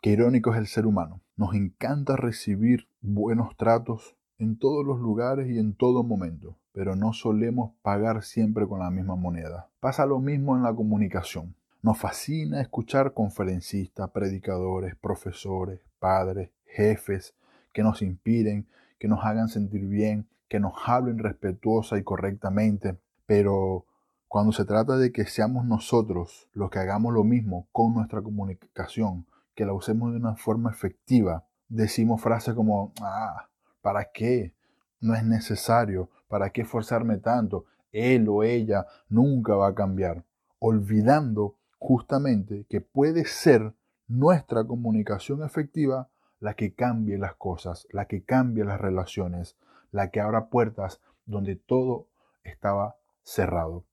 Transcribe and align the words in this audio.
Qué 0.00 0.12
irónico 0.12 0.54
es 0.54 0.58
el 0.58 0.66
ser 0.66 0.86
humano. 0.86 1.20
Nos 1.36 1.54
encanta 1.54 2.16
recibir 2.16 2.88
buenos 3.02 3.54
tratos 3.58 4.16
en 4.38 4.58
todos 4.58 4.82
los 4.82 4.98
lugares 4.98 5.50
y 5.50 5.58
en 5.58 5.74
todo 5.74 6.02
momento, 6.02 6.56
pero 6.72 6.96
no 6.96 7.12
solemos 7.12 7.72
pagar 7.82 8.22
siempre 8.22 8.66
con 8.66 8.78
la 8.78 8.90
misma 8.90 9.14
moneda. 9.14 9.68
Pasa 9.78 10.06
lo 10.06 10.18
mismo 10.18 10.56
en 10.56 10.62
la 10.62 10.74
comunicación. 10.74 11.54
Nos 11.82 11.98
fascina 11.98 12.62
escuchar 12.62 13.12
conferencistas, 13.12 14.08
predicadores, 14.08 14.96
profesores, 14.96 15.80
padres, 15.98 16.48
jefes, 16.64 17.34
que 17.74 17.82
nos 17.82 18.00
inspiren, 18.00 18.66
que 18.98 19.06
nos 19.06 19.22
hagan 19.22 19.48
sentir 19.48 19.86
bien, 19.86 20.26
que 20.48 20.60
nos 20.60 20.72
hablen 20.86 21.18
respetuosa 21.18 21.98
y 21.98 22.04
correctamente, 22.04 22.96
pero 23.26 23.84
cuando 24.28 24.52
se 24.52 24.64
trata 24.64 24.96
de 24.96 25.12
que 25.12 25.26
seamos 25.26 25.66
nosotros 25.66 26.48
los 26.54 26.70
que 26.70 26.78
hagamos 26.78 27.12
lo 27.12 27.22
mismo 27.22 27.68
con 27.70 27.92
nuestra 27.92 28.22
comunicación, 28.22 29.26
que 29.60 29.66
la 29.66 29.74
usemos 29.74 30.10
de 30.10 30.16
una 30.16 30.36
forma 30.36 30.70
efectiva, 30.70 31.44
decimos 31.68 32.22
frases 32.22 32.54
como, 32.54 32.94
ah, 33.02 33.50
¿para 33.82 34.10
qué? 34.10 34.54
No 35.02 35.14
es 35.14 35.22
necesario, 35.22 36.08
¿para 36.28 36.48
qué 36.48 36.62
esforzarme 36.62 37.18
tanto? 37.18 37.66
Él 37.92 38.26
o 38.30 38.42
ella 38.42 38.86
nunca 39.10 39.54
va 39.56 39.68
a 39.68 39.74
cambiar, 39.74 40.24
olvidando 40.60 41.58
justamente 41.78 42.64
que 42.70 42.80
puede 42.80 43.26
ser 43.26 43.74
nuestra 44.08 44.64
comunicación 44.64 45.44
efectiva 45.44 46.08
la 46.38 46.54
que 46.54 46.72
cambie 46.72 47.18
las 47.18 47.34
cosas, 47.34 47.86
la 47.90 48.06
que 48.06 48.24
cambie 48.24 48.64
las 48.64 48.80
relaciones, 48.80 49.58
la 49.90 50.10
que 50.10 50.20
abra 50.20 50.48
puertas 50.48 51.02
donde 51.26 51.56
todo 51.56 52.08
estaba 52.44 52.96
cerrado. 53.24 53.84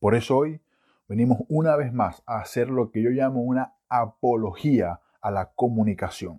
Por 0.00 0.16
eso 0.16 0.36
hoy 0.36 0.60
venimos 1.06 1.38
una 1.48 1.76
vez 1.76 1.92
más 1.92 2.24
a 2.26 2.40
hacer 2.40 2.70
lo 2.70 2.90
que 2.90 3.02
yo 3.02 3.10
llamo 3.10 3.42
una 3.42 3.76
apología 3.92 5.00
a 5.20 5.30
la 5.30 5.50
comunicación. 5.54 6.38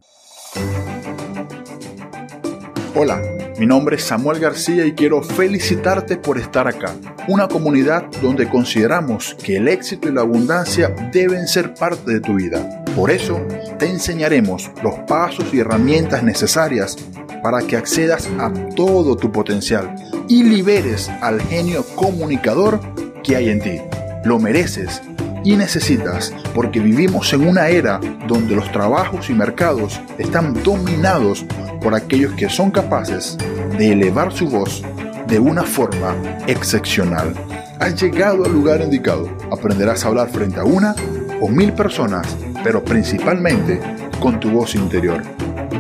Hola, 2.96 3.22
mi 3.60 3.66
nombre 3.66 3.96
es 3.96 4.04
Samuel 4.04 4.40
García 4.40 4.86
y 4.86 4.94
quiero 4.94 5.22
felicitarte 5.22 6.18
por 6.18 6.38
estar 6.38 6.68
acá, 6.68 6.96
una 7.28 7.48
comunidad 7.48 8.06
donde 8.22 8.50
consideramos 8.50 9.36
que 9.36 9.58
el 9.58 9.68
éxito 9.68 10.10
y 10.10 10.14
la 10.14 10.22
abundancia 10.22 10.90
deben 11.12 11.48
ser 11.48 11.74
parte 11.76 12.14
de 12.14 12.20
tu 12.20 12.36
vida. 12.36 12.84
Por 12.96 13.12
eso, 13.12 13.40
te 13.78 13.88
enseñaremos 13.88 14.72
los 14.84 14.96
pasos 15.08 15.54
y 15.54 15.60
herramientas 15.60 16.24
necesarias 16.24 16.96
para 17.44 17.62
que 17.62 17.78
accedas 17.78 18.30
a 18.40 18.52
todo 18.76 19.16
tu 19.16 19.32
potencial 19.32 19.94
y 20.28 20.44
liberes 20.44 21.10
al 21.22 21.42
genio 21.42 21.86
comunicador 21.96 22.80
que 23.24 23.36
hay 23.36 23.50
en 23.50 23.60
ti. 23.60 23.82
Lo 24.24 24.40
mereces 24.40 25.02
y 25.44 25.56
necesitas 25.56 26.34
porque 26.54 26.80
vivimos 26.80 27.34
en 27.34 27.48
una 27.48 27.68
era 27.68 28.00
donde 28.28 28.56
los 28.56 28.72
trabajos 28.72 29.30
y 29.30 29.34
mercados 29.34 30.00
están 30.18 30.64
dominados 30.64 31.46
por 31.82 31.94
aquellos 31.94 32.34
que 32.34 32.50
son 32.50 32.72
capaces 32.72 33.38
de 33.78 33.92
elevar 33.92 34.32
su 34.32 34.48
voz 34.48 34.84
de 35.28 35.40
una 35.40 35.64
forma 35.64 36.16
excepcional. 36.48 37.34
Has 37.80 38.02
llegado 38.02 38.46
al 38.46 38.54
lugar 38.54 38.82
indicado. 38.82 39.30
Aprenderás 39.52 40.06
a 40.06 40.10
hablar 40.10 40.30
frente 40.30 40.60
a 40.60 40.64
una 40.64 40.96
o 41.42 41.50
mil 41.50 41.74
personas, 41.74 42.28
pero 42.64 42.84
principalmente 42.84 43.80
con 44.20 44.40
tu 44.40 44.52
voz 44.52 44.76
interior. 44.76 45.22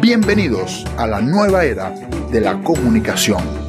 Bienvenidos 0.01 0.85
a 0.97 1.07
la 1.07 1.21
nueva 1.21 1.63
era 1.63 1.93
de 2.31 2.41
la 2.41 2.61
comunicación. 2.61 3.62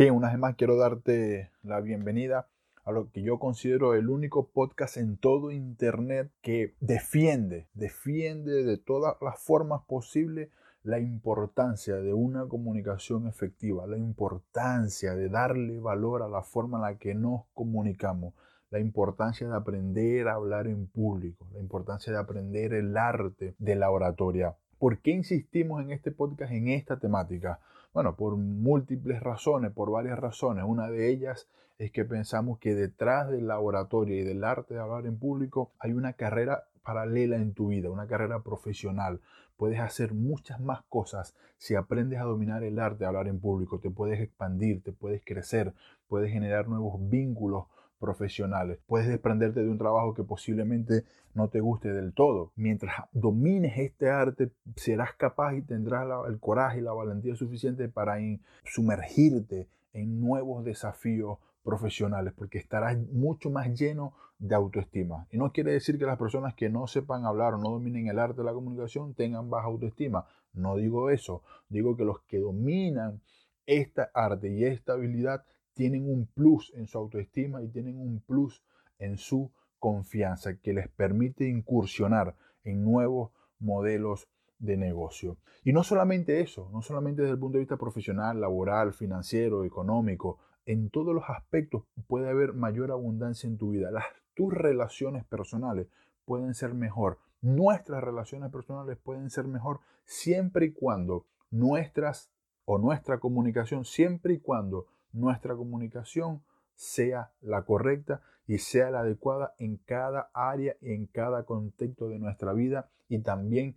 Bien, 0.00 0.14
una 0.14 0.28
vez 0.28 0.38
más 0.38 0.56
quiero 0.56 0.76
darte 0.76 1.50
la 1.62 1.82
bienvenida 1.82 2.48
a 2.86 2.90
lo 2.90 3.10
que 3.10 3.20
yo 3.20 3.38
considero 3.38 3.92
el 3.92 4.08
único 4.08 4.48
podcast 4.48 4.96
en 4.96 5.18
todo 5.18 5.50
Internet 5.50 6.30
que 6.40 6.74
defiende, 6.80 7.68
defiende 7.74 8.64
de 8.64 8.78
todas 8.78 9.16
las 9.20 9.38
formas 9.38 9.82
posibles 9.86 10.48
la 10.84 11.00
importancia 11.00 11.96
de 11.96 12.14
una 12.14 12.46
comunicación 12.46 13.26
efectiva, 13.26 13.86
la 13.86 13.98
importancia 13.98 15.14
de 15.14 15.28
darle 15.28 15.78
valor 15.80 16.22
a 16.22 16.28
la 16.28 16.40
forma 16.40 16.78
en 16.78 16.82
la 16.82 16.98
que 16.98 17.14
nos 17.14 17.42
comunicamos, 17.52 18.32
la 18.70 18.80
importancia 18.80 19.46
de 19.50 19.54
aprender 19.54 20.28
a 20.28 20.36
hablar 20.36 20.66
en 20.66 20.86
público, 20.86 21.46
la 21.52 21.60
importancia 21.60 22.10
de 22.10 22.18
aprender 22.18 22.72
el 22.72 22.96
arte 22.96 23.54
de 23.58 23.76
la 23.76 23.90
oratoria. 23.90 24.56
¿Por 24.78 25.00
qué 25.00 25.10
insistimos 25.10 25.82
en 25.82 25.90
este 25.90 26.10
podcast 26.10 26.52
en 26.52 26.68
esta 26.68 26.98
temática? 26.98 27.60
Bueno, 27.92 28.14
por 28.14 28.36
múltiples 28.36 29.20
razones, 29.20 29.72
por 29.72 29.90
varias 29.90 30.16
razones. 30.16 30.64
Una 30.64 30.88
de 30.88 31.10
ellas 31.10 31.48
es 31.78 31.90
que 31.90 32.04
pensamos 32.04 32.60
que 32.60 32.76
detrás 32.76 33.28
del 33.30 33.48
laboratorio 33.48 34.16
y 34.16 34.22
del 34.22 34.44
arte 34.44 34.74
de 34.74 34.80
hablar 34.80 35.06
en 35.06 35.18
público 35.18 35.72
hay 35.80 35.92
una 35.92 36.12
carrera 36.12 36.68
paralela 36.84 37.36
en 37.36 37.52
tu 37.52 37.68
vida, 37.68 37.90
una 37.90 38.06
carrera 38.06 38.44
profesional. 38.44 39.20
Puedes 39.56 39.80
hacer 39.80 40.14
muchas 40.14 40.60
más 40.60 40.82
cosas 40.88 41.34
si 41.58 41.74
aprendes 41.74 42.20
a 42.20 42.24
dominar 42.24 42.62
el 42.62 42.78
arte 42.78 43.00
de 43.00 43.06
hablar 43.06 43.26
en 43.26 43.40
público. 43.40 43.80
Te 43.80 43.90
puedes 43.90 44.20
expandir, 44.20 44.84
te 44.84 44.92
puedes 44.92 45.24
crecer, 45.24 45.74
puedes 46.08 46.30
generar 46.30 46.68
nuevos 46.68 46.96
vínculos 47.10 47.64
profesionales. 48.00 48.80
Puedes 48.86 49.06
desprenderte 49.06 49.62
de 49.62 49.68
un 49.68 49.78
trabajo 49.78 50.14
que 50.14 50.24
posiblemente 50.24 51.04
no 51.34 51.48
te 51.48 51.60
guste 51.60 51.92
del 51.92 52.12
todo. 52.12 52.52
Mientras 52.56 52.96
domines 53.12 53.78
este 53.78 54.10
arte, 54.10 54.50
serás 54.74 55.14
capaz 55.14 55.54
y 55.54 55.62
tendrás 55.62 56.08
el 56.26 56.40
coraje 56.40 56.78
y 56.78 56.82
la 56.82 56.92
valentía 56.92 57.36
suficiente 57.36 57.88
para 57.88 58.16
sumergirte 58.64 59.68
en 59.92 60.20
nuevos 60.20 60.64
desafíos 60.64 61.38
profesionales, 61.62 62.32
porque 62.36 62.58
estarás 62.58 62.98
mucho 63.12 63.50
más 63.50 63.78
lleno 63.78 64.14
de 64.38 64.54
autoestima. 64.54 65.26
Y 65.30 65.36
no 65.36 65.52
quiere 65.52 65.72
decir 65.72 65.98
que 65.98 66.06
las 66.06 66.18
personas 66.18 66.54
que 66.54 66.70
no 66.70 66.86
sepan 66.86 67.26
hablar 67.26 67.54
o 67.54 67.58
no 67.58 67.70
dominen 67.70 68.08
el 68.08 68.18
arte 68.18 68.38
de 68.38 68.44
la 68.44 68.54
comunicación 68.54 69.14
tengan 69.14 69.50
baja 69.50 69.66
autoestima. 69.66 70.26
No 70.54 70.76
digo 70.76 71.10
eso. 71.10 71.42
Digo 71.68 71.96
que 71.96 72.04
los 72.04 72.22
que 72.22 72.38
dominan 72.38 73.20
esta 73.66 74.10
arte 74.14 74.48
y 74.48 74.64
esta 74.64 74.94
habilidad 74.94 75.44
tienen 75.80 76.10
un 76.10 76.26
plus 76.26 76.70
en 76.76 76.86
su 76.86 76.98
autoestima 76.98 77.62
y 77.62 77.68
tienen 77.68 77.98
un 77.98 78.20
plus 78.20 78.62
en 78.98 79.16
su 79.16 79.50
confianza 79.78 80.58
que 80.58 80.74
les 80.74 80.88
permite 80.88 81.48
incursionar 81.48 82.36
en 82.64 82.84
nuevos 82.84 83.30
modelos 83.60 84.28
de 84.58 84.76
negocio. 84.76 85.38
Y 85.64 85.72
no 85.72 85.82
solamente 85.82 86.42
eso, 86.42 86.68
no 86.70 86.82
solamente 86.82 87.22
desde 87.22 87.32
el 87.32 87.40
punto 87.40 87.56
de 87.56 87.60
vista 87.60 87.78
profesional, 87.78 88.42
laboral, 88.42 88.92
financiero, 88.92 89.64
económico, 89.64 90.38
en 90.66 90.90
todos 90.90 91.14
los 91.14 91.24
aspectos 91.30 91.84
puede 92.06 92.28
haber 92.28 92.52
mayor 92.52 92.90
abundancia 92.90 93.48
en 93.48 93.56
tu 93.56 93.70
vida. 93.70 93.88
Tus 94.34 94.52
relaciones 94.52 95.24
personales 95.24 95.86
pueden 96.26 96.52
ser 96.52 96.74
mejor, 96.74 97.16
nuestras 97.40 98.04
relaciones 98.04 98.52
personales 98.52 98.98
pueden 98.98 99.30
ser 99.30 99.46
mejor 99.46 99.80
siempre 100.04 100.66
y 100.66 100.72
cuando 100.72 101.24
nuestras 101.50 102.30
o 102.66 102.76
nuestra 102.76 103.18
comunicación, 103.18 103.86
siempre 103.86 104.34
y 104.34 104.40
cuando 104.40 104.84
nuestra 105.12 105.54
comunicación 105.54 106.42
sea 106.74 107.32
la 107.40 107.62
correcta 107.62 108.22
y 108.46 108.58
sea 108.58 108.90
la 108.90 109.00
adecuada 109.00 109.54
en 109.58 109.76
cada 109.76 110.30
área 110.32 110.76
y 110.80 110.92
en 110.92 111.06
cada 111.06 111.44
contexto 111.44 112.08
de 112.08 112.18
nuestra 112.18 112.52
vida 112.52 112.88
y 113.08 113.18
también 113.20 113.76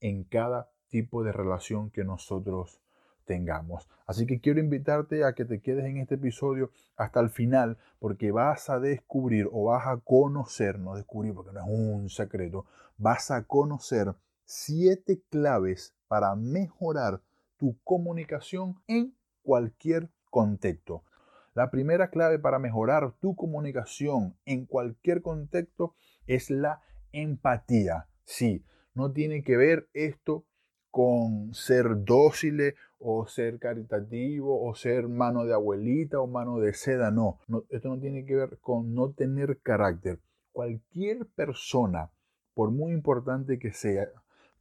en 0.00 0.24
cada 0.24 0.70
tipo 0.88 1.24
de 1.24 1.32
relación 1.32 1.90
que 1.90 2.04
nosotros 2.04 2.80
tengamos. 3.24 3.88
Así 4.06 4.26
que 4.26 4.40
quiero 4.40 4.60
invitarte 4.60 5.24
a 5.24 5.32
que 5.32 5.44
te 5.44 5.60
quedes 5.60 5.86
en 5.86 5.96
este 5.96 6.16
episodio 6.16 6.70
hasta 6.96 7.20
el 7.20 7.30
final 7.30 7.78
porque 7.98 8.30
vas 8.30 8.68
a 8.70 8.78
descubrir 8.78 9.48
o 9.50 9.64
vas 9.64 9.86
a 9.86 9.96
conocer, 9.96 10.78
no 10.78 10.94
descubrir 10.94 11.34
porque 11.34 11.52
no 11.52 11.60
es 11.60 11.66
un 11.68 12.10
secreto, 12.10 12.66
vas 12.98 13.30
a 13.30 13.44
conocer 13.44 14.14
siete 14.44 15.22
claves 15.30 15.94
para 16.06 16.34
mejorar 16.36 17.22
tu 17.56 17.78
comunicación 17.82 18.76
en 18.86 19.16
cualquier 19.42 20.10
contexto. 20.34 21.04
La 21.54 21.70
primera 21.70 22.10
clave 22.10 22.40
para 22.40 22.58
mejorar 22.58 23.12
tu 23.20 23.36
comunicación 23.36 24.34
en 24.46 24.66
cualquier 24.66 25.22
contexto 25.22 25.94
es 26.26 26.50
la 26.50 26.82
empatía. 27.12 28.08
Sí, 28.24 28.64
no 28.94 29.12
tiene 29.12 29.44
que 29.44 29.56
ver 29.56 29.88
esto 29.92 30.44
con 30.90 31.54
ser 31.54 32.02
dócil 32.02 32.74
o 32.98 33.28
ser 33.28 33.60
caritativo 33.60 34.60
o 34.60 34.74
ser 34.74 35.06
mano 35.06 35.44
de 35.44 35.54
abuelita 35.54 36.18
o 36.18 36.26
mano 36.26 36.58
de 36.58 36.74
seda, 36.74 37.12
no. 37.12 37.38
Esto 37.68 37.90
no 37.90 38.00
tiene 38.00 38.24
que 38.24 38.34
ver 38.34 38.58
con 38.58 38.92
no 38.92 39.12
tener 39.12 39.60
carácter. 39.60 40.18
Cualquier 40.50 41.26
persona, 41.26 42.10
por 42.54 42.72
muy 42.72 42.92
importante 42.92 43.60
que 43.60 43.72
sea, 43.72 44.08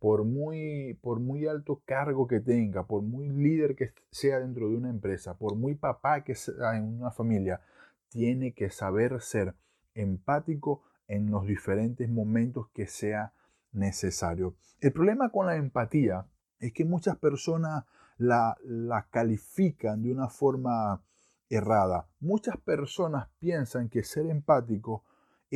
por 0.03 0.25
muy, 0.25 0.99
por 1.01 1.21
muy 1.21 1.47
alto 1.47 1.81
cargo 1.85 2.27
que 2.27 2.41
tenga, 2.41 2.85
por 2.85 3.03
muy 3.03 3.29
líder 3.29 3.73
que 3.73 3.93
sea 4.11 4.41
dentro 4.41 4.67
de 4.67 4.75
una 4.75 4.89
empresa, 4.89 5.37
por 5.37 5.55
muy 5.55 5.75
papá 5.75 6.25
que 6.25 6.35
sea 6.35 6.75
en 6.75 6.99
una 6.99 7.09
familia, 7.09 7.61
tiene 8.09 8.53
que 8.53 8.69
saber 8.69 9.21
ser 9.21 9.55
empático 9.93 10.83
en 11.07 11.31
los 11.31 11.47
diferentes 11.47 12.09
momentos 12.09 12.67
que 12.73 12.85
sea 12.85 13.31
necesario. 13.71 14.57
El 14.81 14.91
problema 14.91 15.29
con 15.29 15.45
la 15.45 15.55
empatía 15.55 16.27
es 16.59 16.73
que 16.73 16.83
muchas 16.83 17.15
personas 17.15 17.85
la, 18.17 18.57
la 18.65 19.07
califican 19.09 20.03
de 20.03 20.11
una 20.11 20.27
forma 20.27 21.01
errada. 21.47 22.09
Muchas 22.19 22.57
personas 22.57 23.29
piensan 23.39 23.87
que 23.87 24.03
ser 24.03 24.25
empático 24.25 25.05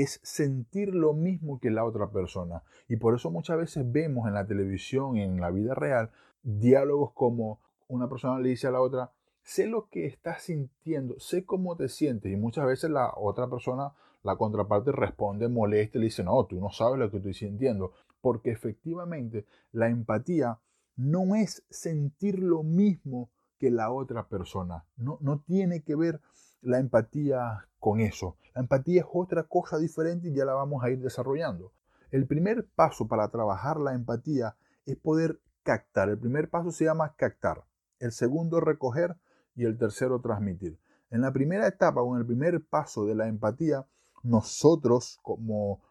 es 0.03 0.19
sentir 0.21 0.93
lo 0.93 1.13
mismo 1.13 1.59
que 1.59 1.71
la 1.71 1.83
otra 1.83 2.11
persona. 2.11 2.63
Y 2.87 2.97
por 2.97 3.15
eso 3.15 3.31
muchas 3.31 3.57
veces 3.57 3.91
vemos 3.91 4.27
en 4.27 4.35
la 4.35 4.45
televisión 4.45 5.17
en 5.17 5.41
la 5.41 5.49
vida 5.49 5.73
real 5.73 6.11
diálogos 6.43 7.13
como 7.13 7.59
una 7.87 8.07
persona 8.07 8.39
le 8.39 8.49
dice 8.49 8.67
a 8.67 8.71
la 8.71 8.81
otra, 8.81 9.11
sé 9.43 9.65
lo 9.65 9.89
que 9.89 10.05
estás 10.05 10.43
sintiendo, 10.43 11.19
sé 11.19 11.45
cómo 11.45 11.75
te 11.75 11.89
sientes. 11.89 12.31
Y 12.31 12.35
muchas 12.35 12.67
veces 12.67 12.91
la 12.91 13.11
otra 13.15 13.49
persona, 13.49 13.93
la 14.21 14.35
contraparte, 14.35 14.91
responde 14.91 15.47
molesta 15.47 15.97
y 15.97 16.01
le 16.01 16.05
dice, 16.05 16.23
no, 16.23 16.45
tú 16.45 16.59
no 16.59 16.69
sabes 16.69 16.99
lo 16.99 17.09
que 17.09 17.17
estoy 17.17 17.33
sintiendo. 17.33 17.93
Porque 18.21 18.51
efectivamente 18.51 19.45
la 19.71 19.89
empatía 19.89 20.59
no 20.95 21.35
es 21.35 21.63
sentir 21.69 22.39
lo 22.39 22.61
mismo 22.61 23.29
que 23.57 23.71
la 23.71 23.91
otra 23.91 24.27
persona. 24.27 24.85
No, 24.95 25.17
no 25.21 25.39
tiene 25.39 25.81
que 25.81 25.95
ver 25.95 26.21
la 26.67 26.79
empatía 26.79 27.67
con 27.79 28.01
eso. 28.01 28.35
La 28.53 28.61
empatía 28.61 29.01
es 29.01 29.07
otra 29.11 29.43
cosa 29.43 29.77
diferente 29.77 30.27
y 30.27 30.33
ya 30.33 30.43
la 30.43 30.53
vamos 30.53 30.83
a 30.83 30.89
ir 30.89 30.99
desarrollando. 30.99 31.71
El 32.11 32.27
primer 32.27 32.67
paso 32.75 33.07
para 33.07 33.29
trabajar 33.29 33.79
la 33.79 33.93
empatía 33.93 34.55
es 34.85 34.97
poder 34.97 35.39
captar. 35.63 36.09
El 36.09 36.19
primer 36.19 36.49
paso 36.49 36.71
se 36.71 36.85
llama 36.85 37.13
captar. 37.15 37.63
El 37.99 38.11
segundo, 38.11 38.59
recoger 38.59 39.15
y 39.55 39.63
el 39.63 39.77
tercero 39.77 40.19
transmitir. 40.19 40.77
En 41.09 41.21
la 41.21 41.31
primera 41.31 41.67
etapa 41.67 42.01
o 42.01 42.15
en 42.15 42.21
el 42.21 42.27
primer 42.27 42.63
paso 42.65 43.05
de 43.05 43.15
la 43.15 43.27
empatía, 43.27 43.85
nosotros 44.23 45.19
como, 45.23 45.81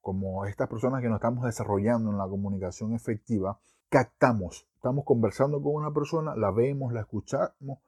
como 0.00 0.46
estas 0.46 0.68
personas 0.68 1.02
que 1.02 1.08
nos 1.08 1.16
estamos 1.16 1.44
desarrollando 1.44 2.10
en 2.10 2.18
la 2.18 2.28
comunicación 2.28 2.94
efectiva, 2.94 3.58
captamos. 3.88 4.68
Estamos 4.76 5.04
conversando 5.04 5.60
con 5.60 5.74
una 5.74 5.92
persona, 5.92 6.36
la 6.36 6.52
vemos, 6.52 6.92
la 6.92 7.00
escuchamos, 7.00 7.80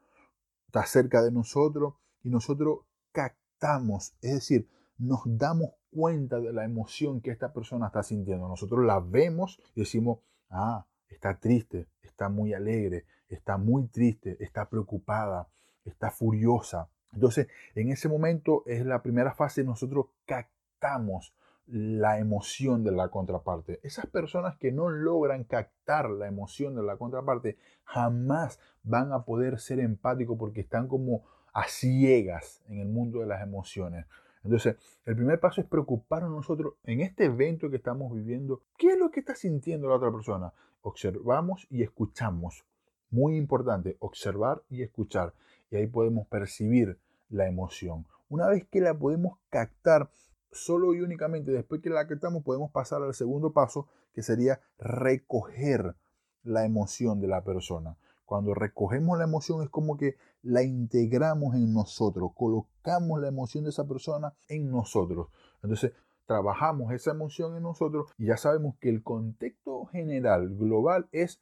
está 0.66 0.84
cerca 0.86 1.22
de 1.22 1.30
nosotros 1.30 1.94
y 2.22 2.30
nosotros 2.30 2.80
captamos, 3.12 4.14
es 4.20 4.34
decir, 4.34 4.68
nos 4.98 5.20
damos 5.24 5.70
cuenta 5.90 6.40
de 6.40 6.52
la 6.52 6.64
emoción 6.64 7.20
que 7.20 7.30
esta 7.30 7.52
persona 7.52 7.86
está 7.86 8.02
sintiendo. 8.02 8.48
Nosotros 8.48 8.84
la 8.84 9.00
vemos 9.00 9.60
y 9.74 9.80
decimos, 9.80 10.20
ah, 10.50 10.86
está 11.08 11.38
triste, 11.38 11.88
está 12.02 12.28
muy 12.28 12.54
alegre, 12.54 13.04
está 13.28 13.58
muy 13.58 13.88
triste, 13.88 14.36
está 14.40 14.68
preocupada, 14.68 15.48
está 15.84 16.10
furiosa. 16.10 16.88
Entonces, 17.12 17.48
en 17.74 17.90
ese 17.90 18.08
momento 18.08 18.62
es 18.66 18.86
la 18.86 19.02
primera 19.02 19.34
fase, 19.34 19.64
nosotros 19.64 20.06
captamos 20.24 21.34
la 21.66 22.18
emoción 22.18 22.84
de 22.84 22.92
la 22.92 23.08
contraparte. 23.08 23.80
Esas 23.82 24.06
personas 24.06 24.56
que 24.56 24.72
no 24.72 24.88
logran 24.88 25.44
captar 25.44 26.10
la 26.10 26.26
emoción 26.26 26.74
de 26.74 26.82
la 26.82 26.96
contraparte 26.96 27.56
jamás 27.84 28.58
van 28.82 29.12
a 29.12 29.24
poder 29.24 29.60
ser 29.60 29.78
empáticos 29.80 30.36
porque 30.38 30.62
están 30.62 30.88
como 30.88 31.24
a 31.52 31.68
ciegas 31.68 32.62
en 32.68 32.80
el 32.80 32.88
mundo 32.88 33.20
de 33.20 33.26
las 33.26 33.42
emociones. 33.42 34.06
Entonces, 34.44 34.76
el 35.04 35.14
primer 35.16 35.38
paso 35.38 35.60
es 35.60 35.66
preocuparnos 35.66 36.30
nosotros 36.30 36.74
en 36.84 37.00
este 37.00 37.26
evento 37.26 37.70
que 37.70 37.76
estamos 37.76 38.12
viviendo. 38.12 38.62
¿Qué 38.76 38.92
es 38.92 38.98
lo 38.98 39.10
que 39.10 39.20
está 39.20 39.34
sintiendo 39.34 39.88
la 39.88 39.96
otra 39.96 40.10
persona? 40.10 40.52
Observamos 40.82 41.66
y 41.70 41.82
escuchamos. 41.82 42.64
Muy 43.10 43.36
importante, 43.36 43.96
observar 44.00 44.62
y 44.68 44.82
escuchar. 44.82 45.34
Y 45.70 45.76
ahí 45.76 45.86
podemos 45.86 46.26
percibir 46.26 46.98
la 47.30 47.46
emoción. 47.46 48.06
Una 48.28 48.48
vez 48.48 48.66
que 48.66 48.80
la 48.80 48.94
podemos 48.94 49.38
captar, 49.50 50.10
solo 50.50 50.94
y 50.94 51.00
únicamente 51.00 51.50
después 51.50 51.80
que 51.80 51.90
la 51.90 52.06
captamos 52.06 52.42
podemos 52.42 52.70
pasar 52.70 53.02
al 53.02 53.14
segundo 53.14 53.52
paso, 53.52 53.86
que 54.14 54.22
sería 54.22 54.60
recoger 54.78 55.94
la 56.42 56.64
emoción 56.64 57.20
de 57.20 57.28
la 57.28 57.44
persona. 57.44 57.96
Cuando 58.24 58.54
recogemos 58.54 59.18
la 59.18 59.24
emoción 59.24 59.62
es 59.62 59.68
como 59.68 59.96
que 59.96 60.16
la 60.42 60.62
integramos 60.62 61.54
en 61.54 61.72
nosotros, 61.72 62.32
colocamos 62.34 63.20
la 63.20 63.28
emoción 63.28 63.64
de 63.64 63.70
esa 63.70 63.86
persona 63.86 64.34
en 64.48 64.70
nosotros. 64.70 65.28
Entonces, 65.62 65.92
trabajamos 66.26 66.92
esa 66.92 67.10
emoción 67.10 67.56
en 67.56 67.62
nosotros 67.62 68.10
y 68.18 68.26
ya 68.26 68.36
sabemos 68.36 68.76
que 68.80 68.88
el 68.88 69.02
contexto 69.02 69.84
general, 69.86 70.56
global, 70.56 71.08
es 71.12 71.40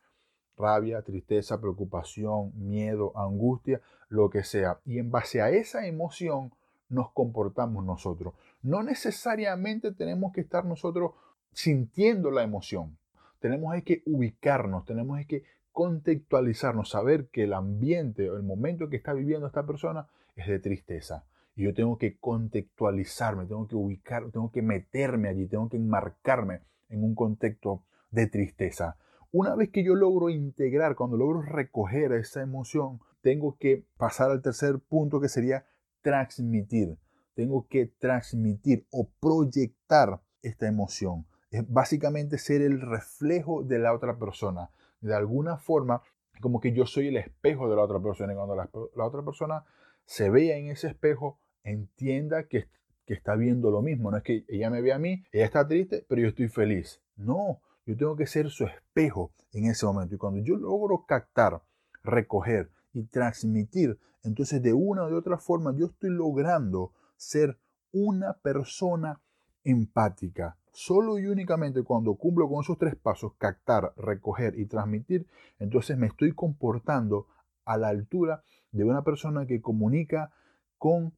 rabia, 0.56 1.02
tristeza, 1.02 1.60
preocupación, 1.60 2.52
miedo, 2.56 3.12
angustia, 3.16 3.80
lo 4.08 4.30
que 4.30 4.44
sea. 4.44 4.80
Y 4.84 4.98
en 4.98 5.10
base 5.10 5.40
a 5.40 5.50
esa 5.50 5.86
emoción 5.86 6.52
nos 6.88 7.12
comportamos 7.12 7.84
nosotros. 7.84 8.34
No 8.62 8.82
necesariamente 8.82 9.92
tenemos 9.92 10.32
que 10.32 10.42
estar 10.42 10.64
nosotros 10.64 11.12
sintiendo 11.52 12.30
la 12.30 12.42
emoción. 12.42 12.98
Tenemos 13.38 13.74
que 13.84 14.02
ubicarnos, 14.04 14.84
tenemos 14.84 15.18
que 15.26 15.44
contextualizarnos, 15.72 16.90
saber 16.90 17.28
que 17.28 17.44
el 17.44 17.52
ambiente 17.52 18.30
o 18.30 18.36
el 18.36 18.42
momento 18.42 18.88
que 18.88 18.96
está 18.96 19.12
viviendo 19.12 19.46
esta 19.46 19.66
persona 19.66 20.08
es 20.36 20.46
de 20.46 20.58
tristeza. 20.58 21.24
Y 21.56 21.64
yo 21.64 21.74
tengo 21.74 21.98
que 21.98 22.18
contextualizarme, 22.18 23.46
tengo 23.46 23.66
que 23.66 23.76
ubicar, 23.76 24.30
tengo 24.30 24.50
que 24.50 24.62
meterme 24.62 25.28
allí, 25.28 25.46
tengo 25.46 25.68
que 25.68 25.76
enmarcarme 25.76 26.60
en 26.88 27.02
un 27.04 27.14
contexto 27.14 27.84
de 28.10 28.26
tristeza. 28.26 28.96
Una 29.32 29.54
vez 29.54 29.70
que 29.70 29.84
yo 29.84 29.94
logro 29.94 30.28
integrar, 30.28 30.96
cuando 30.96 31.16
logro 31.16 31.42
recoger 31.42 32.12
esa 32.12 32.42
emoción, 32.42 33.00
tengo 33.20 33.56
que 33.58 33.84
pasar 33.96 34.30
al 34.30 34.42
tercer 34.42 34.80
punto 34.80 35.20
que 35.20 35.28
sería 35.28 35.66
transmitir. 36.02 36.96
Tengo 37.34 37.66
que 37.68 37.86
transmitir 37.86 38.86
o 38.90 39.08
proyectar 39.20 40.20
esta 40.42 40.66
emoción. 40.66 41.26
Es 41.50 41.70
básicamente 41.70 42.38
ser 42.38 42.62
el 42.62 42.80
reflejo 42.80 43.62
de 43.62 43.78
la 43.78 43.94
otra 43.94 44.18
persona. 44.18 44.70
De 45.00 45.14
alguna 45.14 45.56
forma, 45.56 46.02
como 46.40 46.60
que 46.60 46.72
yo 46.72 46.86
soy 46.86 47.08
el 47.08 47.16
espejo 47.16 47.68
de 47.68 47.76
la 47.76 47.82
otra 47.82 48.00
persona. 48.00 48.32
Y 48.32 48.36
cuando 48.36 48.54
la, 48.54 48.68
otra 49.04 49.22
persona 49.22 49.64
se 50.04 50.30
vea 50.30 50.56
en 50.56 50.68
ese 50.68 50.88
espejo, 50.88 51.40
entienda 51.62 52.48
que, 52.48 52.68
que 53.06 53.14
está 53.14 53.36
viendo 53.36 53.70
lo 53.70 53.82
mismo. 53.82 54.10
No 54.10 54.16
es 54.16 54.22
que 54.22 54.44
ella 54.48 54.70
me 54.70 54.82
vea 54.82 54.96
a 54.96 54.98
mí, 54.98 55.24
ella 55.32 55.44
está 55.44 55.66
triste, 55.66 56.04
pero 56.08 56.22
yo 56.22 56.28
estoy 56.28 56.48
feliz. 56.48 57.02
No, 57.16 57.60
yo 57.86 57.96
tengo 57.96 58.16
que 58.16 58.26
ser 58.26 58.50
su 58.50 58.64
espejo 58.64 59.32
en 59.52 59.66
ese 59.66 59.86
momento. 59.86 60.14
Y 60.14 60.18
cuando 60.18 60.40
yo 60.40 60.56
logro 60.56 61.04
captar, 61.06 61.62
recoger 62.02 62.70
y 62.92 63.04
transmitir, 63.04 63.98
entonces 64.22 64.62
de 64.62 64.72
una 64.72 65.04
o 65.04 65.08
de 65.08 65.16
otra 65.16 65.38
forma 65.38 65.74
yo 65.76 65.86
estoy 65.86 66.10
logrando 66.10 66.92
ser 67.16 67.58
una 67.92 68.34
persona 68.34 69.20
empática. 69.64 70.56
Solo 70.72 71.18
y 71.18 71.26
únicamente 71.26 71.82
cuando 71.82 72.14
cumplo 72.14 72.48
con 72.48 72.62
esos 72.62 72.78
tres 72.78 72.96
pasos, 72.96 73.32
captar, 73.38 73.92
recoger 73.96 74.58
y 74.58 74.66
transmitir, 74.66 75.26
entonces 75.58 75.98
me 75.98 76.06
estoy 76.06 76.32
comportando 76.32 77.26
a 77.64 77.76
la 77.76 77.88
altura 77.88 78.42
de 78.72 78.84
una 78.84 79.02
persona 79.02 79.46
que 79.46 79.60
comunica 79.60 80.32
con 80.78 81.12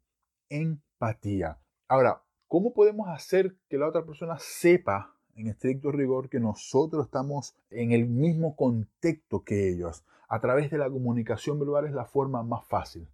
empatía. 0.48 1.58
Ahora, 1.88 2.22
¿cómo 2.48 2.72
podemos 2.72 3.08
hacer 3.08 3.56
que 3.68 3.78
la 3.78 3.88
otra 3.88 4.04
persona 4.04 4.36
sepa 4.38 5.14
en 5.36 5.48
estricto 5.48 5.90
rigor 5.90 6.28
que 6.28 6.40
nosotros 6.40 7.06
estamos 7.06 7.54
en 7.70 7.92
el 7.92 8.06
mismo 8.06 8.56
contexto 8.56 9.42
que 9.42 9.70
ellos. 9.70 10.04
A 10.28 10.40
través 10.40 10.70
de 10.70 10.78
la 10.78 10.90
comunicación 10.90 11.58
verbal 11.58 11.86
es 11.86 11.92
la 11.92 12.04
forma 12.04 12.42
más 12.42 12.64
fácil. 12.66 13.08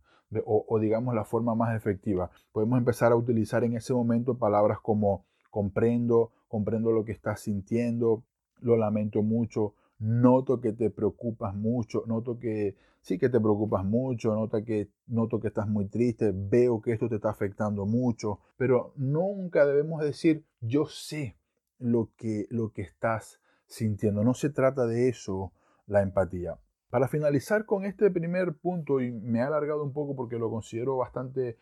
o, 0.44 0.64
o, 0.68 0.78
digamos 0.78 1.14
la 1.14 1.24
forma 1.24 1.54
más 1.54 1.74
efectiva. 1.74 2.30
Podemos 2.52 2.78
empezar 2.78 3.12
a 3.12 3.16
utilizar 3.16 3.64
en 3.64 3.76
ese 3.76 3.94
momento 3.94 4.36
palabras 4.36 4.78
como 4.80 5.24
comprendo, 5.50 6.32
comprendo 6.48 6.92
lo 6.92 7.04
que 7.04 7.12
estás 7.12 7.40
sintiendo, 7.40 8.24
lo 8.60 8.76
lamento 8.76 9.22
mucho, 9.22 9.74
noto 9.98 10.60
que 10.60 10.72
te 10.72 10.90
preocupas 10.90 11.54
mucho, 11.54 12.04
noto 12.06 12.38
que 12.38 12.76
sí 13.00 13.18
que 13.18 13.28
te 13.28 13.40
preocupas 13.40 13.84
mucho, 13.84 14.34
noto 14.34 14.64
que, 14.64 14.88
noto 15.06 15.40
que 15.40 15.48
estás 15.48 15.68
muy 15.68 15.86
triste, 15.86 16.32
veo 16.34 16.80
que 16.80 16.92
esto 16.92 17.08
te 17.08 17.16
está 17.16 17.30
afectando 17.30 17.86
mucho, 17.86 18.40
pero 18.56 18.92
nunca 18.96 19.66
debemos 19.66 20.02
decir 20.02 20.44
yo 20.60 20.86
sé 20.86 21.36
lo 21.78 22.10
que, 22.16 22.46
lo 22.50 22.72
que 22.72 22.82
estás 22.82 23.40
sintiendo. 23.66 24.24
No 24.24 24.34
se 24.34 24.50
trata 24.50 24.86
de 24.86 25.08
eso 25.08 25.52
la 25.86 26.02
empatía. 26.02 26.58
Para 26.90 27.08
finalizar 27.08 27.66
con 27.66 27.84
este 27.84 28.10
primer 28.10 28.54
punto, 28.54 29.00
y 29.00 29.12
me 29.12 29.42
ha 29.42 29.46
alargado 29.46 29.84
un 29.84 29.92
poco 29.92 30.16
porque 30.16 30.38
lo 30.38 30.50
considero 30.50 30.96
bastante 30.96 31.58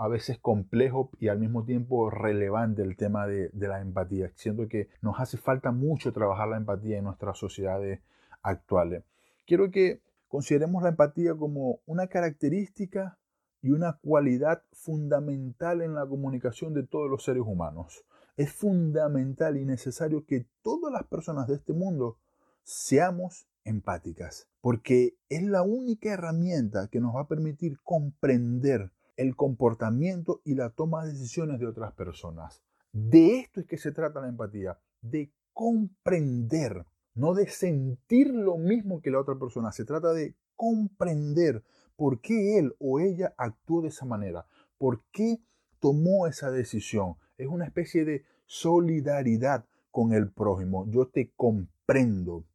a 0.00 0.08
veces 0.08 0.38
complejo 0.38 1.10
y 1.20 1.28
al 1.28 1.38
mismo 1.38 1.64
tiempo 1.64 2.08
relevante 2.10 2.82
el 2.82 2.96
tema 2.96 3.26
de, 3.26 3.50
la 3.52 3.80
empatía. 3.80 4.32
Siento 4.34 4.66
que 4.66 4.88
nos 5.02 5.20
hace 5.20 5.36
falta 5.36 5.72
mucho 5.72 6.12
trabajar 6.12 6.48
la 6.48 6.56
empatía 6.56 6.98
en 6.98 7.04
nuestras 7.04 7.38
sociedades 7.38 8.00
actuales. 8.42 9.04
Quiero 9.46 9.70
que 9.70 10.00
consideremos 10.28 10.82
la 10.82 10.88
empatía 10.88 11.34
como 11.34 11.80
una 11.86 12.06
característica 12.06 13.18
y 13.60 13.72
una 13.72 13.98
cualidad 14.02 14.62
fundamental 14.72 15.82
en 15.82 15.94
la 15.94 16.06
comunicación 16.06 16.72
de 16.72 16.82
todos 16.82 17.10
los 17.10 17.22
seres 17.22 17.42
humanos 17.44 18.04
es 18.40 18.50
fundamental 18.52 19.58
y 19.58 19.66
necesario 19.66 20.24
que 20.24 20.46
todas 20.62 20.90
las 20.90 21.04
personas 21.04 21.46
de 21.46 21.56
este 21.56 21.74
mundo 21.74 22.16
seamos 22.62 23.46
empáticas, 23.64 24.48
porque 24.62 25.14
es 25.28 25.42
la 25.42 25.60
única 25.60 26.14
herramienta 26.14 26.88
que 26.88 27.00
nos 27.00 27.14
va 27.14 27.22
a 27.22 27.28
permitir 27.28 27.78
comprender 27.82 28.92
el 29.20 29.36
comportamiento 29.36 30.40
y 30.44 30.54
la 30.54 30.70
toma 30.70 31.04
de 31.04 31.12
decisiones 31.12 31.60
de 31.60 31.66
otras 31.66 31.92
personas. 31.92 32.62
De 32.92 33.38
esto 33.40 33.60
es 33.60 33.66
que 33.66 33.76
se 33.76 33.92
trata 33.92 34.22
la 34.22 34.28
empatía, 34.28 34.78
de 35.02 35.30
comprender, 35.52 36.86
no 37.14 37.34
de 37.34 37.46
sentir 37.46 38.30
lo 38.30 38.56
mismo 38.56 39.02
que 39.02 39.10
la 39.10 39.20
otra 39.20 39.38
persona, 39.38 39.72
se 39.72 39.84
trata 39.84 40.14
de 40.14 40.36
comprender 40.56 41.62
por 41.96 42.22
qué 42.22 42.58
él 42.58 42.74
o 42.78 42.98
ella 42.98 43.34
actuó 43.36 43.82
de 43.82 43.88
esa 43.88 44.06
manera, 44.06 44.46
por 44.78 45.02
qué 45.12 45.42
tomó 45.80 46.26
esa 46.26 46.50
decisión, 46.50 47.16
es 47.36 47.46
una 47.46 47.66
especie 47.66 48.06
de 48.06 48.24
solidaridad 48.46 49.66
con 49.90 50.14
el 50.14 50.32
prójimo. 50.32 50.86
Yo 50.88 51.08
te 51.08 51.30
comprendo. 51.36 52.46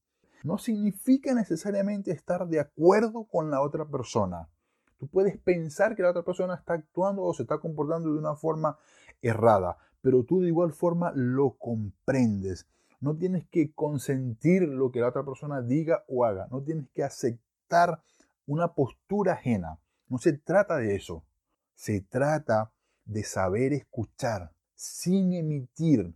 No 0.43 0.57
significa 0.57 1.36
necesariamente 1.36 2.12
estar 2.12 2.48
de 2.48 2.60
acuerdo 2.60 3.25
con 3.25 3.51
la 3.51 3.62
otra 3.62 3.86
persona. 3.86 4.50
Tú 4.98 5.08
puedes 5.08 5.38
pensar 5.38 5.96
que 5.96 6.04
la 6.04 6.12
otra 6.12 6.24
persona 6.24 6.56
está 6.56 6.74
actuando 6.74 7.24
o 7.24 7.34
se 7.34 7.44
está 7.44 7.58
comportando 7.58 8.12
de 8.12 8.20
una 8.20 8.36
forma 8.36 8.78
errada, 9.22 9.78
pero 10.02 10.24
tú 10.24 10.42
de 10.42 10.48
igual 10.48 10.72
forma 10.72 11.12
lo 11.16 11.58
comprendes. 11.58 12.68
No 13.02 13.18
tienes 13.18 13.46
que 13.50 13.74
consentir 13.74 14.64
lo 14.64 14.92
que 14.92 15.02
la 15.02 15.10
otra 15.10 15.25
persona 15.25 15.62
diga 15.62 16.06
o 16.08 16.25
haga. 16.25 16.48
No 16.50 16.64
tienes 16.64 16.90
que 16.92 17.04
aceptar 17.04 18.02
una 18.46 18.74
postura 18.74 19.34
ajena. 19.34 19.80
No 20.08 20.18
se 20.18 20.34
trata 20.34 20.78
de 20.78 20.96
eso. 20.96 21.25
Se 21.74 22.02
trata 22.02 22.72
de 23.04 23.24
saber 23.24 23.74
escuchar 23.74 24.52
sin 24.75 25.34
emitir 25.34 26.14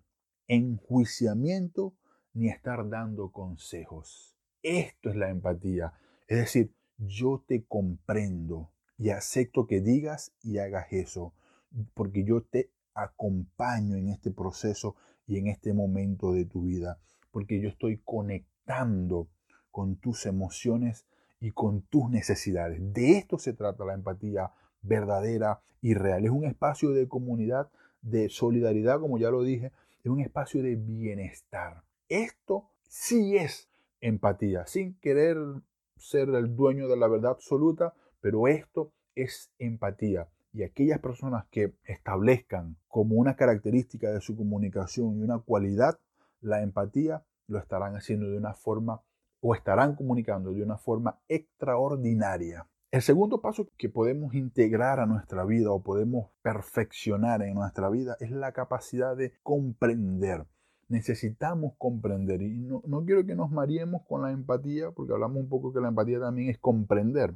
enjuiciamiento 0.48 1.94
ni 2.34 2.50
estar 2.50 2.88
dando 2.90 3.32
consejos. 3.32 4.36
Esto 4.62 5.10
es 5.10 5.16
la 5.16 5.30
empatía. 5.30 5.94
Es 6.28 6.38
decir, 6.40 6.74
yo 7.00 7.44
te 7.48 7.64
comprendo 7.64 8.72
y 8.98 9.10
acepto 9.10 9.66
que 9.66 9.82
digas 9.82 10.34
y 10.44 10.58
hagas 10.58 10.92
eso, 10.92 11.34
porque 11.94 12.24
yo 12.24 12.44
te 12.44 12.70
acompaño 12.94 13.96
en 13.96 14.10
este 14.10 14.32
proceso 14.32 14.96
y 15.26 15.38
en 15.38 15.48
este 15.48 15.74
momento 15.74 16.34
de 16.34 16.46
tu 16.46 16.64
vida, 16.64 17.00
porque 17.32 17.62
yo 17.62 17.70
estoy 17.70 18.02
conectando 18.04 19.30
con 19.72 19.96
tus 19.96 20.26
emociones 20.26 21.06
y 21.40 21.52
con 21.52 21.82
tus 21.84 22.10
necesidades. 22.10 22.80
De 22.94 23.18
esto 23.18 23.40
se 23.40 23.54
trata 23.54 23.86
la 23.86 23.94
empatía 23.94 24.52
verdadera 24.82 25.62
y 25.82 25.94
real. 25.94 26.26
Es 26.26 26.32
un 26.32 26.46
espacio 26.46 26.90
de 26.92 27.08
comunidad, 27.08 27.70
de 28.02 28.30
solidaridad, 28.30 29.00
como 29.00 29.18
ya 29.18 29.30
lo 29.30 29.44
dije, 29.44 29.72
es 30.04 30.12
un 30.12 30.20
espacio 30.20 30.62
de 30.62 30.76
bienestar. 30.76 31.84
Esto 32.10 32.70
sí 32.88 33.38
es 33.38 33.70
empatía, 34.02 34.66
sin 34.66 34.96
querer 34.96 35.38
ser 36.00 36.30
el 36.30 36.56
dueño 36.56 36.88
de 36.88 36.98
la 36.98 37.08
verdad 37.08 37.32
absoluta, 37.32 37.94
pero 38.22 38.48
esto 38.48 38.92
es 39.16 39.52
empatía. 39.60 40.28
Y 40.52 40.64
aquellas 40.64 41.00
personas 41.00 41.46
que 41.52 41.76
establezcan 41.84 42.78
como 42.88 43.16
una 43.16 43.36
característica 43.36 44.12
de 44.12 44.22
su 44.22 44.36
comunicación 44.36 45.18
y 45.18 45.22
una 45.22 45.40
cualidad 45.40 46.00
la 46.42 46.62
empatía, 46.62 47.24
lo 47.48 47.60
estarán 47.60 47.96
haciendo 47.96 48.30
de 48.30 48.38
una 48.38 48.54
forma 48.54 49.02
o 49.42 49.56
estarán 49.56 49.96
comunicando 49.96 50.52
de 50.52 50.64
una 50.64 50.78
forma 50.78 51.20
extraordinaria. 51.28 52.68
El 52.92 53.02
segundo 53.02 53.42
paso 53.42 53.68
que 53.78 53.90
podemos 53.90 54.34
integrar 54.34 55.00
a 55.00 55.06
nuestra 55.06 55.46
vida 55.46 55.72
o 55.72 55.84
podemos 55.84 56.32
perfeccionar 56.42 57.44
en 57.44 57.54
nuestra 57.54 57.90
vida 57.90 58.18
es 58.20 58.32
la 58.32 58.52
capacidad 58.52 59.16
de 59.16 59.34
comprender. 59.44 60.46
Necesitamos 60.90 61.74
comprender 61.78 62.42
y 62.42 62.60
no, 62.60 62.82
no 62.86 63.06
quiero 63.06 63.26
que 63.26 63.36
nos 63.36 63.52
mariemos 63.52 64.02
con 64.08 64.24
la 64.24 64.32
empatía 64.32 64.92
porque 64.92 65.14
hablamos 65.14 65.38
un 65.38 65.50
poco 65.50 65.72
que 65.72 65.80
la 65.80 65.88
empatía 65.88 66.20
también 66.20 66.50
es 66.50 66.58
comprender. 66.58 67.36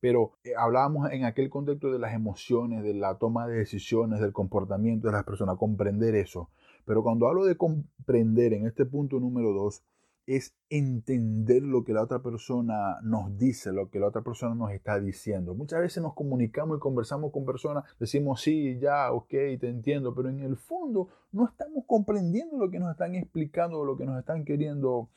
Pero 0.00 0.32
eh, 0.44 0.52
hablábamos 0.56 1.10
en 1.10 1.24
aquel 1.24 1.48
contexto 1.50 1.90
de 1.90 1.98
las 1.98 2.14
emociones, 2.14 2.82
de 2.82 2.94
la 2.94 3.18
toma 3.18 3.46
de 3.46 3.56
decisiones, 3.58 4.20
del 4.20 4.32
comportamiento 4.32 5.08
de 5.08 5.12
las 5.12 5.24
personas, 5.24 5.56
comprender 5.56 6.14
eso. 6.14 6.50
Pero 6.84 7.02
cuando 7.02 7.26
hablo 7.26 7.44
de 7.44 7.56
comprender 7.56 8.52
en 8.52 8.66
este 8.66 8.84
punto 8.84 9.18
número 9.20 9.52
dos, 9.52 9.82
es 10.28 10.54
entender 10.68 11.62
lo 11.62 11.84
que 11.84 11.94
la 11.94 12.02
otra 12.02 12.22
persona 12.22 13.00
nos 13.02 13.38
dice, 13.38 13.72
lo 13.72 13.88
que 13.88 13.98
la 13.98 14.08
otra 14.08 14.20
persona 14.20 14.54
nos 14.54 14.72
está 14.72 15.00
diciendo. 15.00 15.54
Muchas 15.54 15.80
veces 15.80 16.02
nos 16.02 16.12
comunicamos 16.12 16.76
y 16.76 16.80
conversamos 16.80 17.32
con 17.32 17.46
personas, 17.46 17.84
decimos 17.98 18.42
sí, 18.42 18.78
ya, 18.78 19.10
ok, 19.10 19.30
te 19.30 19.68
entiendo, 19.68 20.14
pero 20.14 20.28
en 20.28 20.40
el 20.40 20.58
fondo 20.58 21.08
no 21.32 21.46
estamos 21.48 21.84
comprendiendo 21.86 22.58
lo 22.58 22.70
que 22.70 22.78
nos 22.78 22.90
están 22.90 23.14
explicando 23.14 23.78
o 23.78 23.84
lo 23.86 23.96
que 23.96 24.04
nos 24.04 24.18
están 24.18 24.44
queriendo 24.44 25.08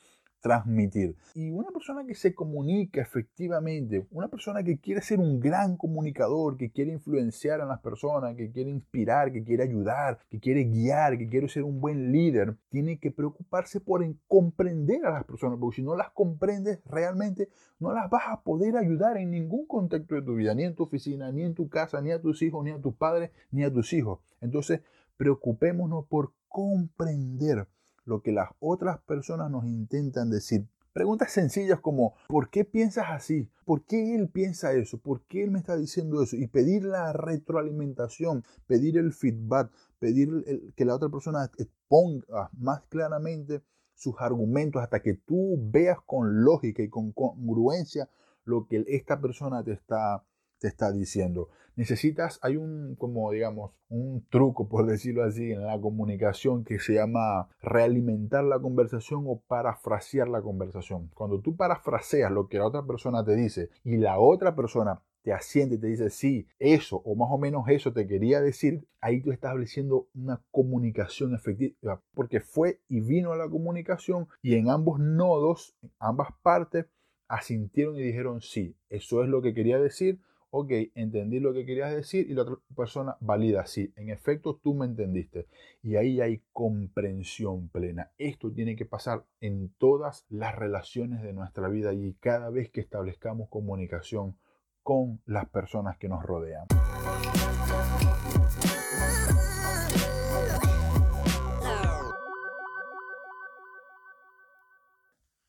transmitir. 0.42 1.16
Y 1.34 1.50
una 1.50 1.70
persona 1.70 2.04
que 2.04 2.14
se 2.14 2.34
comunica 2.34 3.00
efectivamente, 3.00 4.06
una 4.10 4.28
persona 4.28 4.62
que 4.62 4.78
quiere 4.78 5.00
ser 5.00 5.20
un 5.20 5.40
gran 5.40 5.76
comunicador, 5.76 6.58
que 6.58 6.70
quiere 6.70 6.92
influenciar 6.92 7.60
a 7.60 7.64
las 7.64 7.80
personas, 7.80 8.36
que 8.36 8.50
quiere 8.50 8.68
inspirar, 8.68 9.32
que 9.32 9.44
quiere 9.44 9.62
ayudar, 9.62 10.18
que 10.28 10.40
quiere 10.40 10.64
guiar, 10.64 11.16
que 11.16 11.28
quiere 11.28 11.48
ser 11.48 11.62
un 11.62 11.80
buen 11.80 12.12
líder, 12.12 12.56
tiene 12.68 12.98
que 12.98 13.12
preocuparse 13.12 13.80
por 13.80 14.04
comprender 14.26 15.06
a 15.06 15.12
las 15.12 15.24
personas, 15.24 15.58
porque 15.60 15.76
si 15.76 15.82
no 15.82 15.96
las 15.96 16.10
comprendes 16.10 16.80
realmente, 16.84 17.48
no 17.78 17.92
las 17.92 18.10
vas 18.10 18.24
a 18.26 18.42
poder 18.42 18.76
ayudar 18.76 19.16
en 19.16 19.30
ningún 19.30 19.66
contexto 19.66 20.16
de 20.16 20.22
tu 20.22 20.34
vida, 20.34 20.54
ni 20.54 20.64
en 20.64 20.74
tu 20.74 20.82
oficina, 20.82 21.30
ni 21.30 21.42
en 21.42 21.54
tu 21.54 21.68
casa, 21.68 22.02
ni 22.02 22.10
a 22.10 22.20
tus 22.20 22.42
hijos, 22.42 22.64
ni 22.64 22.72
a 22.72 22.80
tus 22.80 22.94
padres, 22.94 23.30
ni 23.52 23.62
a 23.62 23.72
tus 23.72 23.92
hijos. 23.92 24.18
Entonces, 24.40 24.80
preocupémonos 25.16 26.06
por 26.06 26.32
comprender 26.48 27.68
lo 28.04 28.22
que 28.22 28.32
las 28.32 28.50
otras 28.60 29.00
personas 29.00 29.50
nos 29.50 29.64
intentan 29.64 30.30
decir. 30.30 30.66
Preguntas 30.92 31.32
sencillas 31.32 31.80
como, 31.80 32.14
¿por 32.28 32.50
qué 32.50 32.66
piensas 32.66 33.06
así? 33.08 33.48
¿Por 33.64 33.84
qué 33.84 34.14
él 34.14 34.28
piensa 34.28 34.74
eso? 34.74 34.98
¿Por 34.98 35.22
qué 35.22 35.42
él 35.42 35.50
me 35.50 35.58
está 35.58 35.76
diciendo 35.76 36.22
eso? 36.22 36.36
Y 36.36 36.48
pedir 36.48 36.84
la 36.84 37.14
retroalimentación, 37.14 38.44
pedir 38.66 38.98
el 38.98 39.12
feedback, 39.14 39.72
pedir 39.98 40.72
que 40.76 40.84
la 40.84 40.94
otra 40.94 41.08
persona 41.08 41.50
ponga 41.88 42.50
más 42.58 42.82
claramente 42.90 43.62
sus 43.94 44.16
argumentos 44.18 44.82
hasta 44.82 45.00
que 45.00 45.14
tú 45.14 45.56
veas 45.70 45.98
con 46.04 46.44
lógica 46.44 46.82
y 46.82 46.90
con 46.90 47.12
congruencia 47.12 48.10
lo 48.44 48.66
que 48.66 48.84
esta 48.88 49.20
persona 49.20 49.62
te 49.62 49.72
está 49.72 50.24
te 50.62 50.68
está 50.68 50.92
diciendo. 50.92 51.48
Necesitas, 51.74 52.38
hay 52.42 52.56
un, 52.56 52.94
como 52.96 53.30
digamos, 53.32 53.72
un 53.88 54.24
truco, 54.30 54.68
por 54.68 54.86
decirlo 54.90 55.24
así, 55.24 55.50
en 55.50 55.66
la 55.66 55.78
comunicación 55.80 56.64
que 56.64 56.78
se 56.78 56.94
llama 56.94 57.48
realimentar 57.60 58.44
la 58.44 58.60
conversación 58.60 59.24
o 59.26 59.40
parafrasear 59.40 60.28
la 60.28 60.40
conversación. 60.40 61.10
Cuando 61.14 61.40
tú 61.40 61.56
parafraseas 61.56 62.30
lo 62.30 62.48
que 62.48 62.58
la 62.58 62.66
otra 62.66 62.86
persona 62.86 63.24
te 63.24 63.34
dice 63.34 63.70
y 63.84 63.96
la 63.96 64.18
otra 64.18 64.54
persona 64.54 65.02
te 65.22 65.32
asiente 65.32 65.76
y 65.76 65.78
te 65.78 65.86
dice, 65.88 66.10
sí, 66.10 66.46
eso 66.58 66.96
o 67.04 67.14
más 67.14 67.28
o 67.30 67.38
menos 67.38 67.64
eso 67.68 67.92
te 67.92 68.06
quería 68.06 68.40
decir, 68.40 68.86
ahí 69.00 69.20
tú 69.20 69.30
estás 69.30 69.50
estableciendo 69.50 70.08
una 70.14 70.42
comunicación 70.50 71.34
efectiva, 71.34 72.02
porque 72.14 72.40
fue 72.40 72.80
y 72.88 73.00
vino 73.00 73.34
la 73.34 73.48
comunicación 73.48 74.28
y 74.42 74.54
en 74.54 74.68
ambos 74.68 74.98
nodos, 75.00 75.76
ambas 75.98 76.28
partes, 76.42 76.86
asintieron 77.28 77.96
y 77.96 78.02
dijeron, 78.02 78.40
sí, 78.42 78.76
eso 78.90 79.22
es 79.22 79.28
lo 79.28 79.40
que 79.42 79.54
quería 79.54 79.78
decir, 79.78 80.20
ok, 80.54 80.70
entendí 80.94 81.40
lo 81.40 81.54
que 81.54 81.64
querías 81.64 81.94
decir 81.94 82.30
y 82.30 82.34
la 82.34 82.42
otra 82.42 82.56
persona 82.76 83.16
valida, 83.20 83.64
sí, 83.64 83.90
en 83.96 84.10
efecto 84.10 84.60
tú 84.62 84.74
me 84.74 84.84
entendiste. 84.84 85.46
Y 85.82 85.96
ahí 85.96 86.20
hay 86.20 86.42
comprensión 86.52 87.68
plena. 87.70 88.10
Esto 88.18 88.52
tiene 88.52 88.76
que 88.76 88.84
pasar 88.84 89.24
en 89.40 89.72
todas 89.78 90.26
las 90.28 90.54
relaciones 90.54 91.22
de 91.22 91.32
nuestra 91.32 91.68
vida 91.68 91.94
y 91.94 92.12
cada 92.20 92.50
vez 92.50 92.70
que 92.70 92.82
establezcamos 92.82 93.48
comunicación 93.48 94.36
con 94.82 95.22
las 95.24 95.48
personas 95.48 95.96
que 95.96 96.10
nos 96.10 96.22
rodean. 96.22 96.66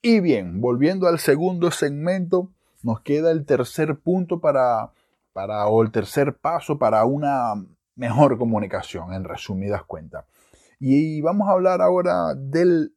Y 0.00 0.20
bien, 0.20 0.62
volviendo 0.62 1.08
al 1.08 1.18
segundo 1.18 1.70
segmento, 1.70 2.50
nos 2.84 3.00
queda 3.00 3.32
el 3.32 3.46
tercer 3.46 3.98
punto 3.98 4.40
para, 4.40 4.92
para, 5.32 5.66
o 5.66 5.82
el 5.82 5.90
tercer 5.90 6.36
paso 6.36 6.78
para 6.78 7.04
una 7.06 7.54
mejor 7.96 8.38
comunicación, 8.38 9.12
en 9.14 9.24
resumidas 9.24 9.82
cuentas. 9.84 10.26
Y 10.78 11.20
vamos 11.22 11.48
a 11.48 11.52
hablar 11.52 11.80
ahora 11.80 12.34
del 12.36 12.94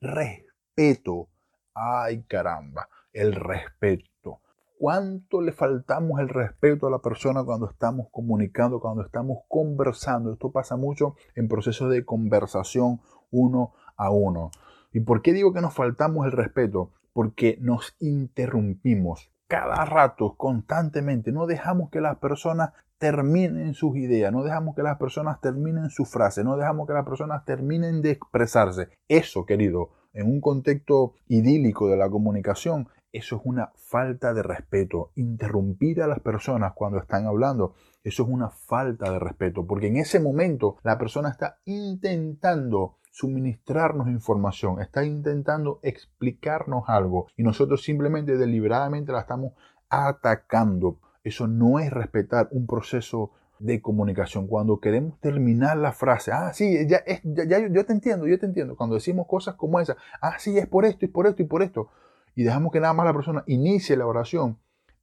respeto. 0.00 1.28
Ay 1.74 2.22
caramba, 2.22 2.88
el 3.12 3.34
respeto. 3.34 4.40
¿Cuánto 4.78 5.42
le 5.42 5.52
faltamos 5.52 6.18
el 6.20 6.28
respeto 6.28 6.86
a 6.86 6.90
la 6.90 6.98
persona 6.98 7.44
cuando 7.44 7.68
estamos 7.68 8.08
comunicando, 8.10 8.80
cuando 8.80 9.02
estamos 9.02 9.38
conversando? 9.48 10.32
Esto 10.32 10.50
pasa 10.50 10.76
mucho 10.76 11.14
en 11.34 11.48
procesos 11.48 11.90
de 11.90 12.04
conversación 12.04 13.00
uno 13.30 13.74
a 13.96 14.10
uno. 14.10 14.50
¿Y 14.92 15.00
por 15.00 15.20
qué 15.20 15.34
digo 15.34 15.52
que 15.52 15.60
nos 15.60 15.74
faltamos 15.74 16.24
el 16.24 16.32
respeto? 16.32 16.90
Porque 17.16 17.56
nos 17.62 17.96
interrumpimos 17.98 19.32
cada 19.48 19.86
rato, 19.86 20.34
constantemente. 20.36 21.32
No 21.32 21.46
dejamos 21.46 21.88
que 21.88 22.02
las 22.02 22.18
personas 22.18 22.74
terminen 22.98 23.72
sus 23.72 23.96
ideas, 23.96 24.30
no 24.30 24.42
dejamos 24.42 24.76
que 24.76 24.82
las 24.82 24.98
personas 24.98 25.40
terminen 25.40 25.88
su 25.88 26.04
frase, 26.04 26.44
no 26.44 26.58
dejamos 26.58 26.86
que 26.86 26.92
las 26.92 27.06
personas 27.06 27.46
terminen 27.46 28.02
de 28.02 28.10
expresarse. 28.10 28.90
Eso, 29.08 29.46
querido, 29.46 29.92
en 30.12 30.26
un 30.26 30.42
contexto 30.42 31.14
idílico 31.26 31.88
de 31.88 31.96
la 31.96 32.10
comunicación, 32.10 32.86
eso 33.12 33.36
es 33.36 33.42
una 33.46 33.72
falta 33.76 34.34
de 34.34 34.42
respeto. 34.42 35.12
Interrumpir 35.14 36.02
a 36.02 36.06
las 36.08 36.20
personas 36.20 36.74
cuando 36.74 36.98
están 36.98 37.24
hablando, 37.24 37.76
eso 38.04 38.24
es 38.24 38.28
una 38.28 38.50
falta 38.50 39.10
de 39.10 39.18
respeto, 39.18 39.66
porque 39.66 39.86
en 39.86 39.96
ese 39.96 40.20
momento 40.20 40.76
la 40.82 40.98
persona 40.98 41.30
está 41.30 41.60
intentando 41.64 42.98
suministrarnos 43.16 44.08
información, 44.08 44.82
está 44.82 45.02
intentando 45.02 45.80
explicarnos 45.82 46.84
algo 46.86 47.28
y 47.34 47.44
nosotros 47.44 47.82
simplemente 47.82 48.36
deliberadamente 48.36 49.10
la 49.10 49.20
estamos 49.20 49.54
atacando. 49.88 51.00
Eso 51.24 51.46
no 51.46 51.78
es 51.78 51.90
respetar 51.90 52.48
un 52.50 52.66
proceso 52.66 53.30
de 53.58 53.80
comunicación. 53.80 54.46
Cuando 54.46 54.80
queremos 54.80 55.18
terminar 55.18 55.78
la 55.78 55.92
frase, 55.92 56.30
ah, 56.30 56.52
sí, 56.52 56.86
ya, 56.86 57.02
ya, 57.24 57.66
yo 57.66 57.86
te 57.86 57.94
entiendo, 57.94 58.26
yo 58.26 58.38
te 58.38 58.44
entiendo. 58.44 58.76
Cuando 58.76 58.96
decimos 58.96 59.26
cosas 59.26 59.54
como 59.54 59.80
esa, 59.80 59.96
ah, 60.20 60.38
sí, 60.38 60.58
es 60.58 60.66
por 60.66 60.84
esto 60.84 61.06
y 61.06 61.08
por 61.08 61.26
esto 61.26 61.40
y 61.40 61.46
por 61.46 61.62
esto, 61.62 61.88
y 62.34 62.44
dejamos 62.44 62.70
que 62.70 62.80
nada 62.80 62.92
más 62.92 63.06
la 63.06 63.14
persona 63.14 63.44
inicie 63.46 63.96
la 63.96 64.06
oración, 64.06 64.58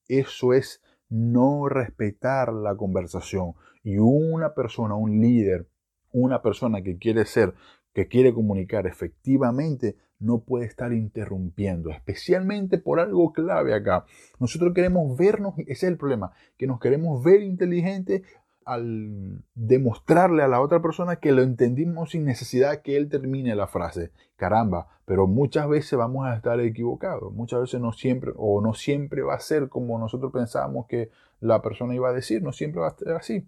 eso 0.08 0.53
es 0.53 0.84
no 1.10 1.67
respetar 1.67 2.53
la 2.53 2.75
conversación. 2.75 3.55
Y 3.84 3.98
una 3.98 4.53
persona, 4.53 4.93
un 4.93 5.20
líder, 5.20 5.67
una 6.12 6.43
persona 6.43 6.84
que 6.84 7.00
quiere 7.00 7.25
ser, 7.25 7.55
que 7.93 8.07
quiere 8.07 8.33
comunicar 8.33 8.88
efectivamente, 8.88 9.95
no 10.19 10.39
puede 10.39 10.65
estar 10.65 10.93
interrumpiendo, 10.93 11.89
especialmente 11.89 12.77
por 12.77 13.00
algo 13.00 13.33
clave 13.33 13.73
acá. 13.73 14.05
Nosotros 14.39 14.73
queremos 14.73 15.17
vernos, 15.17 15.53
ese 15.59 15.71
es 15.71 15.83
el 15.83 15.97
problema, 15.97 16.31
que 16.57 16.65
nos 16.65 16.79
queremos 16.79 17.23
ver 17.23 17.41
inteligentes 17.41 18.23
al 18.65 19.43
demostrarle 19.55 20.41
a 20.41 20.47
la 20.47 20.62
otra 20.62 20.81
persona 20.81 21.17
que 21.17 21.33
lo 21.33 21.41
entendimos 21.41 22.12
sin 22.12 22.23
necesidad 22.23 22.81
que 22.81 22.95
él 22.95 23.09
termine 23.09 23.55
la 23.55 23.67
frase. 23.67 24.12
Caramba, 24.38 24.88
pero 25.05 25.27
muchas 25.27 25.67
veces 25.67 26.00
vamos 26.00 26.25
a 26.25 26.35
estar 26.35 26.59
equivocados, 26.62 27.33
muchas 27.33 27.62
veces 27.62 27.81
no 27.81 27.91
siempre, 27.91 28.31
o 28.35 28.62
no 28.62 28.73
siempre 28.73 29.21
va 29.21 29.35
a 29.35 29.39
ser 29.39 29.67
como 29.67 30.00
nosotros 30.00 30.31
pensábamos 30.31 30.88
que 30.88 31.09
la 31.41 31.62
persona 31.62 31.93
iba 31.93 32.09
a 32.09 32.13
decir, 32.13 32.41
no 32.41 32.53
siempre 32.53 32.81
va 32.81 32.88
a 32.88 32.97
ser 32.97 33.12
así. 33.13 33.45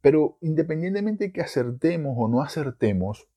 Pero 0.00 0.38
independientemente 0.40 1.24
de 1.24 1.32
que 1.32 1.42
acertemos 1.42 2.14
o 2.16 2.28
no 2.28 2.42
acertemos, 2.42 3.28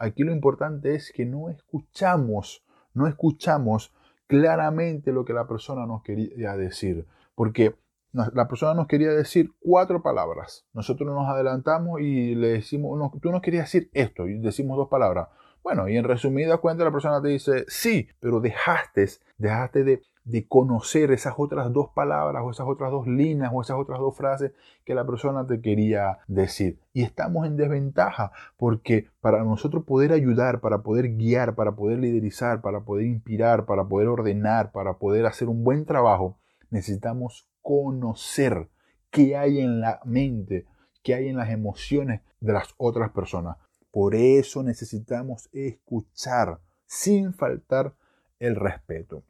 Aquí 0.00 0.22
lo 0.22 0.32
importante 0.32 0.94
es 0.94 1.12
que 1.12 1.26
no 1.26 1.50
escuchamos, 1.50 2.64
no 2.94 3.06
escuchamos 3.06 3.92
claramente 4.26 5.12
lo 5.12 5.26
que 5.26 5.34
la 5.34 5.46
persona 5.46 5.84
nos 5.84 6.02
quería 6.02 6.56
decir, 6.56 7.06
porque 7.34 7.76
la 8.12 8.48
persona 8.48 8.72
nos 8.72 8.86
quería 8.86 9.10
decir 9.10 9.52
cuatro 9.60 10.02
palabras. 10.02 10.66
Nosotros 10.72 11.06
nos 11.06 11.28
adelantamos 11.28 12.00
y 12.00 12.34
le 12.34 12.48
decimos, 12.48 12.98
tú 13.20 13.30
nos 13.30 13.42
querías 13.42 13.70
decir 13.70 13.90
esto 13.92 14.26
y 14.26 14.38
decimos 14.38 14.78
dos 14.78 14.88
palabras. 14.88 15.28
Bueno, 15.62 15.86
y 15.86 15.98
en 15.98 16.04
resumida 16.04 16.56
cuenta 16.56 16.82
la 16.82 16.92
persona 16.92 17.20
te 17.20 17.28
dice, 17.28 17.66
sí, 17.68 18.08
pero 18.20 18.40
dejaste, 18.40 19.06
dejaste 19.36 19.84
de 19.84 20.02
de 20.30 20.46
conocer 20.46 21.10
esas 21.10 21.34
otras 21.36 21.72
dos 21.72 21.90
palabras 21.94 22.42
o 22.44 22.50
esas 22.50 22.66
otras 22.66 22.90
dos 22.90 23.06
líneas 23.06 23.50
o 23.52 23.60
esas 23.60 23.76
otras 23.76 23.98
dos 23.98 24.16
frases 24.16 24.52
que 24.84 24.94
la 24.94 25.06
persona 25.06 25.46
te 25.46 25.60
quería 25.60 26.18
decir. 26.28 26.78
Y 26.92 27.02
estamos 27.02 27.46
en 27.46 27.56
desventaja 27.56 28.32
porque 28.56 29.08
para 29.20 29.42
nosotros 29.44 29.84
poder 29.84 30.12
ayudar, 30.12 30.60
para 30.60 30.82
poder 30.82 31.16
guiar, 31.16 31.54
para 31.54 31.76
poder 31.76 31.98
liderizar, 31.98 32.60
para 32.60 32.80
poder 32.80 33.06
inspirar, 33.06 33.66
para 33.66 33.84
poder 33.84 34.08
ordenar, 34.08 34.72
para 34.72 34.98
poder 34.98 35.26
hacer 35.26 35.48
un 35.48 35.64
buen 35.64 35.84
trabajo, 35.84 36.38
necesitamos 36.70 37.48
conocer 37.62 38.68
qué 39.10 39.36
hay 39.36 39.60
en 39.60 39.80
la 39.80 40.00
mente, 40.04 40.66
qué 41.02 41.14
hay 41.14 41.28
en 41.28 41.36
las 41.36 41.50
emociones 41.50 42.20
de 42.40 42.52
las 42.52 42.74
otras 42.76 43.10
personas. 43.10 43.56
Por 43.90 44.14
eso 44.14 44.62
necesitamos 44.62 45.48
escuchar 45.52 46.60
sin 46.86 47.34
faltar 47.34 47.94
el 48.38 48.56
respeto. 48.56 49.24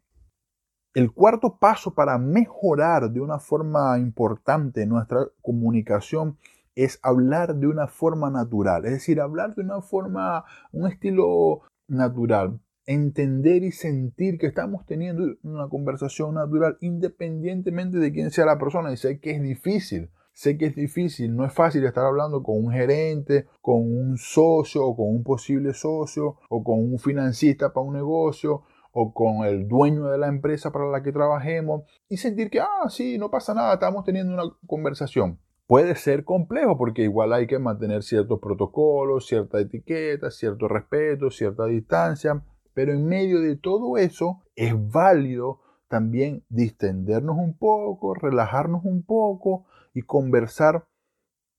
El 0.93 1.13
cuarto 1.13 1.57
paso 1.57 1.93
para 1.93 2.17
mejorar 2.17 3.11
de 3.11 3.21
una 3.21 3.39
forma 3.39 3.97
importante 3.97 4.85
nuestra 4.85 5.25
comunicación 5.41 6.37
es 6.75 6.99
hablar 7.01 7.55
de 7.55 7.67
una 7.67 7.87
forma 7.87 8.29
natural, 8.29 8.83
es 8.83 8.91
decir, 8.91 9.21
hablar 9.21 9.55
de 9.55 9.61
una 9.61 9.81
forma, 9.81 10.43
un 10.73 10.87
estilo 10.87 11.61
natural, 11.87 12.59
entender 12.85 13.63
y 13.63 13.71
sentir 13.71 14.37
que 14.37 14.47
estamos 14.47 14.85
teniendo 14.85 15.37
una 15.43 15.69
conversación 15.69 16.35
natural 16.35 16.77
independientemente 16.81 17.97
de 17.97 18.11
quién 18.11 18.29
sea 18.29 18.45
la 18.45 18.59
persona. 18.59 18.91
Y 18.91 18.97
sé 18.97 19.21
que 19.21 19.31
es 19.31 19.41
difícil, 19.41 20.09
sé 20.33 20.57
que 20.57 20.65
es 20.65 20.75
difícil, 20.75 21.33
no 21.33 21.45
es 21.45 21.53
fácil 21.53 21.85
estar 21.85 22.05
hablando 22.05 22.43
con 22.43 22.57
un 22.57 22.71
gerente, 22.71 23.47
con 23.61 23.79
un 23.79 24.17
socio 24.17 24.83
o 24.85 24.95
con 24.97 25.07
un 25.07 25.23
posible 25.23 25.73
socio 25.73 26.35
o 26.49 26.61
con 26.61 26.79
un 26.79 26.99
financista 26.99 27.71
para 27.71 27.85
un 27.85 27.93
negocio 27.93 28.63
o 28.91 29.13
con 29.13 29.45
el 29.45 29.67
dueño 29.67 30.07
de 30.07 30.17
la 30.17 30.27
empresa 30.27 30.71
para 30.71 30.89
la 30.89 31.01
que 31.01 31.11
trabajemos 31.11 31.83
y 32.09 32.17
sentir 32.17 32.49
que, 32.49 32.59
ah, 32.59 32.89
sí, 32.89 33.17
no 33.17 33.31
pasa 33.31 33.53
nada, 33.53 33.73
estamos 33.73 34.03
teniendo 34.03 34.33
una 34.33 34.53
conversación. 34.67 35.39
Puede 35.65 35.95
ser 35.95 36.25
complejo 36.25 36.77
porque 36.77 37.03
igual 37.03 37.31
hay 37.31 37.47
que 37.47 37.57
mantener 37.57 38.03
ciertos 38.03 38.39
protocolos, 38.39 39.25
cierta 39.25 39.59
etiqueta, 39.59 40.29
cierto 40.29 40.67
respeto, 40.67 41.31
cierta 41.31 41.65
distancia, 41.65 42.43
pero 42.73 42.91
en 42.91 43.07
medio 43.07 43.39
de 43.39 43.55
todo 43.55 43.97
eso 43.97 44.43
es 44.55 44.73
válido 44.91 45.61
también 45.87 46.43
distendernos 46.49 47.37
un 47.37 47.57
poco, 47.57 48.13
relajarnos 48.13 48.83
un 48.83 49.03
poco 49.03 49.65
y 49.93 50.01
conversar 50.01 50.85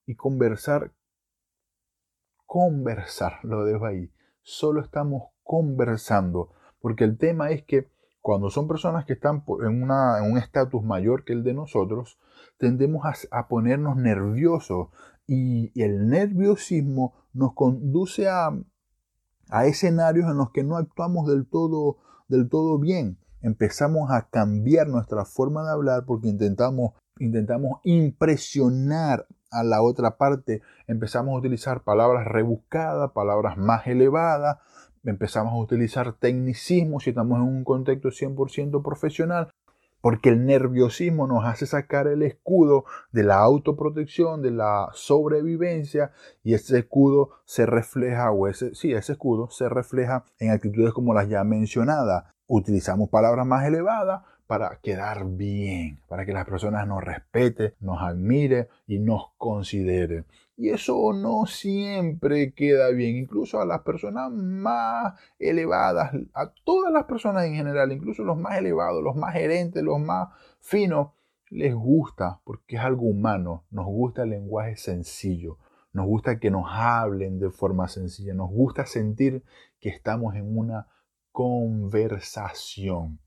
y 0.06 0.14
conversar, 0.14 0.92
conversar, 2.46 3.38
lo 3.44 3.64
dejo 3.64 3.86
ahí. 3.86 4.10
Solo 4.42 4.80
estamos 4.80 5.30
conversando 5.42 6.50
porque 6.82 7.04
el 7.04 7.16
tema 7.16 7.50
es 7.50 7.62
que 7.64 7.88
cuando 8.20 8.50
son 8.50 8.68
personas 8.68 9.04
que 9.04 9.14
están 9.14 9.44
en, 9.64 9.82
un 9.82 10.38
estatus 10.38 10.82
mayor 10.82 11.24
que 11.24 11.32
el 11.32 11.42
de 11.42 11.54
nosotros, 11.54 12.18
tendemos 12.58 13.04
a, 13.30 13.48
ponernos 13.48 13.96
nerviosos 13.96 14.88
y, 15.26 15.72
el 15.80 16.08
nerviosismo 16.08 17.14
nos 17.32 17.54
conduce 17.54 18.28
a, 18.28 18.52
escenarios 19.64 20.30
en 20.30 20.36
los 20.38 20.50
que 20.50 20.64
no 20.64 20.76
actuamos 20.76 21.28
del 21.28 21.46
todo, 21.46 21.98
del 22.28 22.48
todo 22.48 22.78
bien. 22.78 23.18
Empezamos 23.40 24.10
a 24.10 24.28
cambiar 24.28 24.86
nuestra 24.86 25.24
forma 25.24 25.64
de 25.64 25.72
hablar 25.72 26.04
porque 26.06 26.28
intentamos, 26.28 26.92
intentamos 27.18 27.80
impresionar 27.82 29.26
a 29.50 29.64
la 29.64 29.82
otra 29.82 30.16
parte, 30.16 30.62
empezamos 30.86 31.34
a 31.34 31.38
utilizar 31.38 31.82
palabras 31.82 32.26
rebuscadas, 32.26 33.10
palabras 33.10 33.58
más 33.58 33.86
elevadas, 33.86 34.58
empezamos 35.04 35.52
a 35.52 35.56
utilizar 35.56 36.12
tecnicismos 36.14 37.04
si 37.04 37.10
estamos 37.10 37.38
en 37.38 37.44
un 37.44 37.64
contexto 37.64 38.08
100% 38.08 38.82
profesional, 38.82 39.52
porque 40.00 40.30
el 40.30 40.44
nerviosismo 40.44 41.26
nos 41.26 41.44
hace 41.44 41.64
sacar 41.64 42.08
el 42.08 42.22
escudo 42.22 42.84
de 43.12 43.22
la 43.22 43.38
autoprotección, 43.38 44.42
de 44.42 44.50
la 44.50 44.88
sobrevivencia, 44.92 46.10
y 46.42 46.54
ese 46.54 46.80
escudo 46.80 47.30
se 47.44 47.66
refleja, 47.66 48.32
o 48.32 48.48
ese, 48.48 48.74
sí, 48.74 48.92
ese 48.92 49.12
escudo 49.12 49.48
se 49.50 49.68
refleja 49.68 50.24
en 50.40 50.50
actitudes 50.50 50.92
como 50.92 51.14
las 51.14 51.28
ya 51.28 51.44
mencionadas. 51.44 52.24
Utilizamos 52.48 53.08
palabras 53.08 53.46
más 53.46 53.64
elevadas 53.64 54.22
para 54.48 54.80
quedar 54.82 55.24
bien, 55.24 56.00
para 56.08 56.26
que 56.26 56.32
las 56.32 56.46
personas 56.46 56.86
nos 56.86 57.02
respeten, 57.02 57.72
nos 57.80 58.02
admiren 58.02 58.68
y 58.86 58.98
nos 58.98 59.30
consideren. 59.38 60.26
Y 60.56 60.68
eso 60.68 61.12
no 61.14 61.46
siempre 61.46 62.52
queda 62.52 62.90
bien, 62.90 63.16
incluso 63.16 63.60
a 63.60 63.66
las 63.66 63.80
personas 63.80 64.30
más 64.30 65.14
elevadas, 65.38 66.12
a 66.34 66.52
todas 66.64 66.92
las 66.92 67.04
personas 67.04 67.46
en 67.46 67.54
general, 67.54 67.90
incluso 67.90 68.22
los 68.22 68.36
más 68.36 68.58
elevados, 68.58 69.02
los 69.02 69.16
más 69.16 69.32
gerentes, 69.32 69.82
los 69.82 69.98
más 69.98 70.28
finos, 70.60 71.08
les 71.48 71.74
gusta, 71.74 72.40
porque 72.44 72.76
es 72.76 72.82
algo 72.82 73.06
humano, 73.06 73.64
nos 73.70 73.86
gusta 73.86 74.22
el 74.22 74.30
lenguaje 74.30 74.76
sencillo, 74.76 75.58
nos 75.92 76.06
gusta 76.06 76.38
que 76.38 76.50
nos 76.50 76.64
hablen 76.66 77.38
de 77.38 77.50
forma 77.50 77.88
sencilla, 77.88 78.32
nos 78.32 78.50
gusta 78.50 78.86
sentir 78.86 79.44
que 79.78 79.90
estamos 79.90 80.34
en 80.34 80.56
una 80.56 80.88
conversación. 81.30 83.20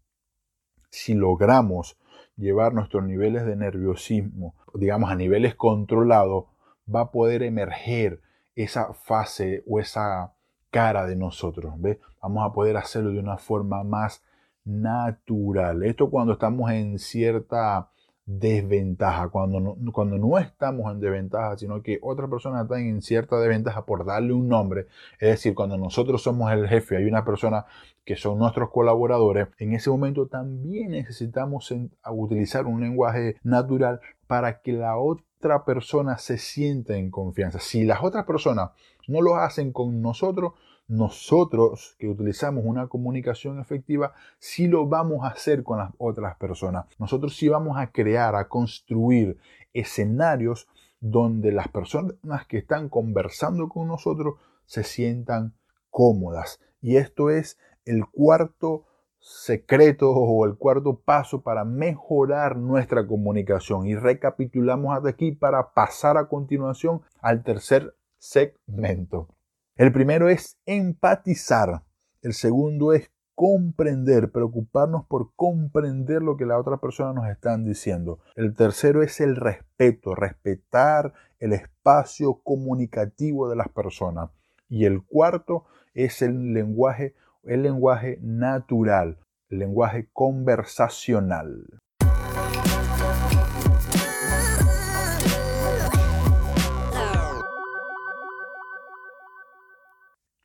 Si 0.90 1.14
logramos 1.14 2.00
llevar 2.36 2.74
nuestros 2.74 3.04
niveles 3.04 3.46
de 3.46 3.56
nerviosismo, 3.56 4.56
digamos, 4.74 5.12
a 5.12 5.16
niveles 5.16 5.54
controlados, 5.56 6.46
va 6.94 7.02
a 7.02 7.12
poder 7.12 7.44
emerger 7.44 8.22
esa 8.56 8.94
fase 8.94 9.64
o 9.68 9.80
esa 9.80 10.34
cara 10.70 11.06
de 11.06 11.16
nosotros. 11.16 11.74
¿ves? 11.78 11.98
Vamos 12.22 12.46
a 12.46 12.54
poder 12.54 12.78
hacerlo 12.78 13.12
de 13.12 13.20
una 13.20 13.38
forma 13.38 13.84
más 13.84 14.24
natural. 14.64 15.84
Esto 15.84 16.10
cuando 16.10 16.34
estamos 16.34 16.72
en 16.72 17.00
cierta 17.00 17.90
desventaja, 18.26 19.30
cuando 19.30 19.60
no, 19.60 19.92
cuando 19.92 20.18
no 20.18 20.40
estamos 20.40 20.92
en 20.92 21.00
desventaja, 21.00 21.58
sino 21.58 21.84
que 21.84 22.00
otra 22.02 22.28
persona 22.28 22.64
está 22.64 22.80
en 22.80 23.02
cierta 23.04 23.38
desventaja 23.38 23.86
por 23.86 24.04
darle 24.04 24.34
un 24.34 24.48
nombre, 24.48 24.88
es 25.20 25.30
decir, 25.30 25.54
cuando 25.54 25.78
nosotros 25.78 26.24
somos 26.24 26.52
el 26.52 26.68
jefe, 26.68 26.98
hay 26.98 27.06
una 27.06 27.24
persona 27.24 27.66
que 28.04 28.16
son 28.16 28.40
nuestros 28.40 28.72
colaboradores, 28.72 29.50
en 29.60 29.74
ese 29.74 29.92
momento 29.92 30.26
también 30.26 30.92
necesitamos 30.92 31.72
utilizar 32.10 32.66
un 32.66 32.82
lenguaje 32.82 33.38
natural 33.44 34.02
para 34.26 34.62
que 34.62 34.74
la 34.74 34.98
otra 34.98 35.24
persona 35.66 36.18
se 36.18 36.38
sienta 36.38 36.98
en 36.98 37.12
confianza. 37.12 37.60
Si 37.60 37.84
las 37.84 38.04
otras 38.04 38.26
personas 38.26 38.72
no 39.08 39.22
lo 39.22 39.36
hacen 39.36 39.72
con 39.72 40.02
nosotros, 40.02 40.54
nosotros 40.88 41.96
que 41.98 42.08
utilizamos 42.08 42.64
una 42.66 42.88
comunicación 42.88 43.60
efectiva, 43.60 44.14
sí 44.40 44.68
lo 44.68 44.88
vamos 44.88 45.24
a 45.24 45.30
hacer 45.30 45.64
con 45.64 45.80
las 45.80 45.92
otras 45.98 46.38
personas. 46.38 46.86
Nosotros 47.00 47.36
sí 47.36 47.48
vamos 47.48 47.78
a 47.78 47.92
crear, 47.92 48.36
a 48.36 48.48
construir 48.48 49.38
escenarios 49.74 50.68
donde 51.00 51.52
las 51.52 51.68
personas 51.68 52.46
que 52.48 52.58
están 52.58 52.90
conversando 52.90 53.70
con 53.70 53.88
nosotros 53.88 54.36
se 54.66 54.84
sientan 54.84 55.54
cómodas. 55.90 56.60
Y 56.82 56.98
esto 56.98 57.30
es 57.30 57.58
el 57.86 58.06
cuarto 58.08 58.86
secreto 59.26 60.12
o 60.12 60.46
el 60.46 60.56
cuarto 60.56 61.00
paso 61.00 61.42
para 61.42 61.66
mejorar 61.66 62.58
nuestra 62.58 63.08
comunicación. 63.08 63.88
Y 63.88 63.96
recapitulamos 63.96 64.96
hasta 64.96 65.10
aquí 65.10 65.32
para 65.32 65.74
pasar 65.74 66.16
a 66.18 66.28
continuación 66.28 67.02
al 67.22 67.44
tercer 67.44 67.96
segmento. 68.20 69.28
El 69.76 69.92
primero 69.92 70.30
es 70.30 70.60
empatizar. 70.68 71.82
El 72.22 72.34
segundo 72.34 72.94
es 72.94 73.10
comprender, 73.34 74.32
preocuparnos 74.32 75.06
por 75.08 75.34
comprender 75.36 76.22
lo 76.22 76.38
que 76.38 76.46
la 76.46 76.60
otra 76.60 76.78
persona 76.78 77.12
nos 77.14 77.28
está 77.28 77.58
diciendo. 77.58 78.20
El 78.36 78.54
tercero 78.54 79.02
es 79.02 79.20
el 79.22 79.36
respeto, 79.36 80.14
respetar 80.14 81.14
el 81.40 81.54
espacio 81.54 82.42
comunicativo 82.44 83.50
de 83.50 83.56
las 83.56 83.70
personas. 83.70 84.30
Y 84.70 84.86
el 84.86 85.04
cuarto 85.04 85.66
es 85.96 86.22
el 86.22 86.54
lenguaje 86.54 87.16
el 87.46 87.62
lenguaje 87.62 88.18
natural, 88.22 89.20
el 89.50 89.60
lenguaje 89.60 90.10
conversacional. 90.12 91.80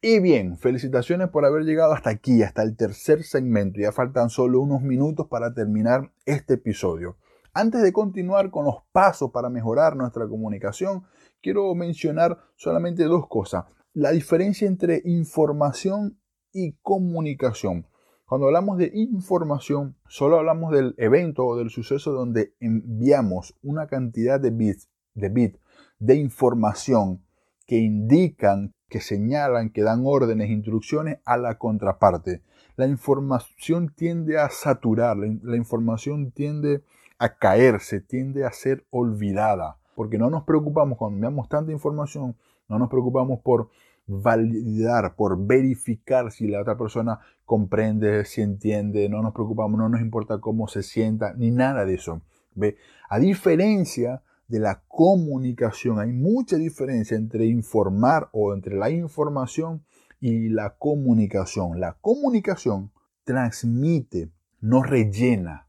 Y 0.02 0.18
bien, 0.18 0.56
felicitaciones 0.56 1.28
por 1.28 1.44
haber 1.44 1.64
llegado 1.64 1.92
hasta 1.92 2.10
aquí, 2.10 2.42
hasta 2.42 2.62
el 2.62 2.74
tercer 2.76 3.22
segmento. 3.22 3.80
Ya 3.80 3.92
faltan 3.92 4.30
solo 4.30 4.60
unos 4.60 4.80
minutos 4.80 5.26
para 5.28 5.52
terminar 5.52 6.10
este 6.24 6.54
episodio. 6.54 7.16
Antes 7.52 7.82
de 7.82 7.92
continuar 7.92 8.50
con 8.50 8.64
los 8.64 8.76
pasos 8.92 9.30
para 9.30 9.50
mejorar 9.50 9.96
nuestra 9.96 10.26
comunicación, 10.26 11.04
quiero 11.42 11.74
mencionar 11.74 12.38
solamente 12.56 13.04
dos 13.04 13.26
cosas. 13.28 13.64
La 13.92 14.10
diferencia 14.12 14.68
entre 14.68 15.02
información 15.04 16.19
y 16.52 16.72
comunicación. 16.82 17.86
Cuando 18.26 18.46
hablamos 18.46 18.78
de 18.78 18.92
información, 18.94 19.96
solo 20.06 20.38
hablamos 20.38 20.72
del 20.72 20.94
evento 20.98 21.44
o 21.44 21.56
del 21.56 21.70
suceso 21.70 22.12
donde 22.12 22.54
enviamos 22.60 23.56
una 23.62 23.88
cantidad 23.88 24.38
de 24.38 24.50
bits, 24.50 24.88
de 25.14 25.28
bit, 25.28 25.56
de 25.98 26.14
información 26.14 27.22
que 27.66 27.78
indican, 27.78 28.72
que 28.88 29.00
señalan, 29.00 29.70
que 29.70 29.82
dan 29.82 30.02
órdenes, 30.04 30.50
instrucciones 30.50 31.18
a 31.24 31.36
la 31.36 31.58
contraparte. 31.58 32.42
La 32.76 32.86
información 32.86 33.92
tiende 33.94 34.38
a 34.38 34.48
saturar, 34.48 35.16
la 35.16 35.56
información 35.56 36.30
tiende 36.30 36.82
a 37.18 37.36
caerse, 37.36 38.00
tiende 38.00 38.44
a 38.44 38.52
ser 38.52 38.86
olvidada, 38.90 39.76
porque 39.94 40.18
no 40.18 40.30
nos 40.30 40.44
preocupamos 40.44 40.98
cuando 40.98 41.16
enviamos 41.16 41.48
tanta 41.48 41.72
información, 41.72 42.36
no 42.68 42.78
nos 42.78 42.88
preocupamos 42.88 43.40
por 43.40 43.70
validar, 44.10 45.14
por 45.14 45.46
verificar 45.46 46.32
si 46.32 46.48
la 46.48 46.60
otra 46.60 46.76
persona 46.76 47.20
comprende, 47.44 48.24
si 48.24 48.42
entiende, 48.42 49.08
no 49.08 49.22
nos 49.22 49.32
preocupamos, 49.32 49.78
no 49.78 49.88
nos 49.88 50.00
importa 50.00 50.40
cómo 50.40 50.66
se 50.66 50.82
sienta, 50.82 51.32
ni 51.34 51.50
nada 51.52 51.84
de 51.84 51.94
eso. 51.94 52.20
¿Ve? 52.54 52.76
A 53.08 53.20
diferencia 53.20 54.22
de 54.48 54.58
la 54.58 54.82
comunicación, 54.88 56.00
hay 56.00 56.12
mucha 56.12 56.56
diferencia 56.56 57.16
entre 57.16 57.46
informar 57.46 58.28
o 58.32 58.52
entre 58.52 58.74
la 58.76 58.90
información 58.90 59.84
y 60.18 60.48
la 60.48 60.74
comunicación. 60.76 61.78
La 61.78 61.96
comunicación 62.00 62.90
transmite, 63.22 64.30
no 64.60 64.82
rellena. 64.82 65.68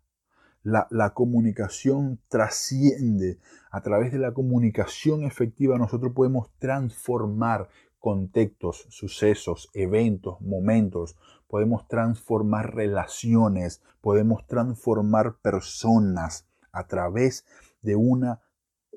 La, 0.63 0.87
la, 0.91 1.13
comunicación 1.15 2.19
trasciende. 2.27 3.39
A 3.71 3.81
través 3.81 4.11
de 4.11 4.19
la 4.19 4.31
comunicación 4.31 5.23
efectiva 5.23 5.79
nosotros 5.79 6.13
podemos 6.13 6.51
transformar, 6.59 7.69
contextos, 8.01 8.87
sucesos, 8.89 9.69
eventos, 9.73 10.41
momentos. 10.41 11.15
Podemos 11.47 11.87
transformar 11.87 12.75
relaciones, 12.75 13.81
podemos 14.01 14.45
transformar 14.47 15.37
personas 15.41 16.47
a 16.73 16.87
través 16.87 17.45
de 17.81 17.95
una 17.95 18.41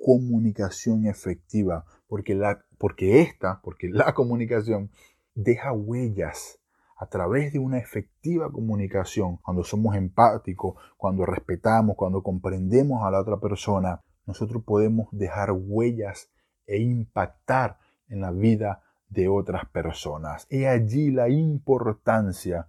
comunicación 0.02 1.06
efectiva, 1.06 1.84
porque, 2.08 2.34
la, 2.34 2.64
porque 2.78 3.20
esta, 3.20 3.60
porque 3.62 3.88
la 3.88 4.12
comunicación 4.14 4.90
deja 5.34 5.72
huellas 5.72 6.58
a 6.96 7.06
través 7.06 7.52
de 7.52 7.58
una 7.58 7.78
efectiva 7.78 8.50
comunicación, 8.50 9.36
cuando 9.38 9.64
somos 9.64 9.96
empáticos, 9.96 10.76
cuando 10.96 11.26
respetamos, 11.26 11.96
cuando 11.96 12.22
comprendemos 12.22 13.04
a 13.04 13.10
la 13.10 13.20
otra 13.20 13.38
persona, 13.38 14.00
nosotros 14.26 14.62
podemos 14.64 15.08
dejar 15.10 15.52
huellas 15.52 16.30
e 16.66 16.78
impactar 16.78 17.78
en 18.08 18.20
la 18.20 18.30
vida 18.30 18.82
de 19.14 19.29
otras 19.29 19.64
personas. 19.66 20.46
He 20.50 20.66
allí 20.66 21.11
la 21.11 21.29
importancia 21.29 22.68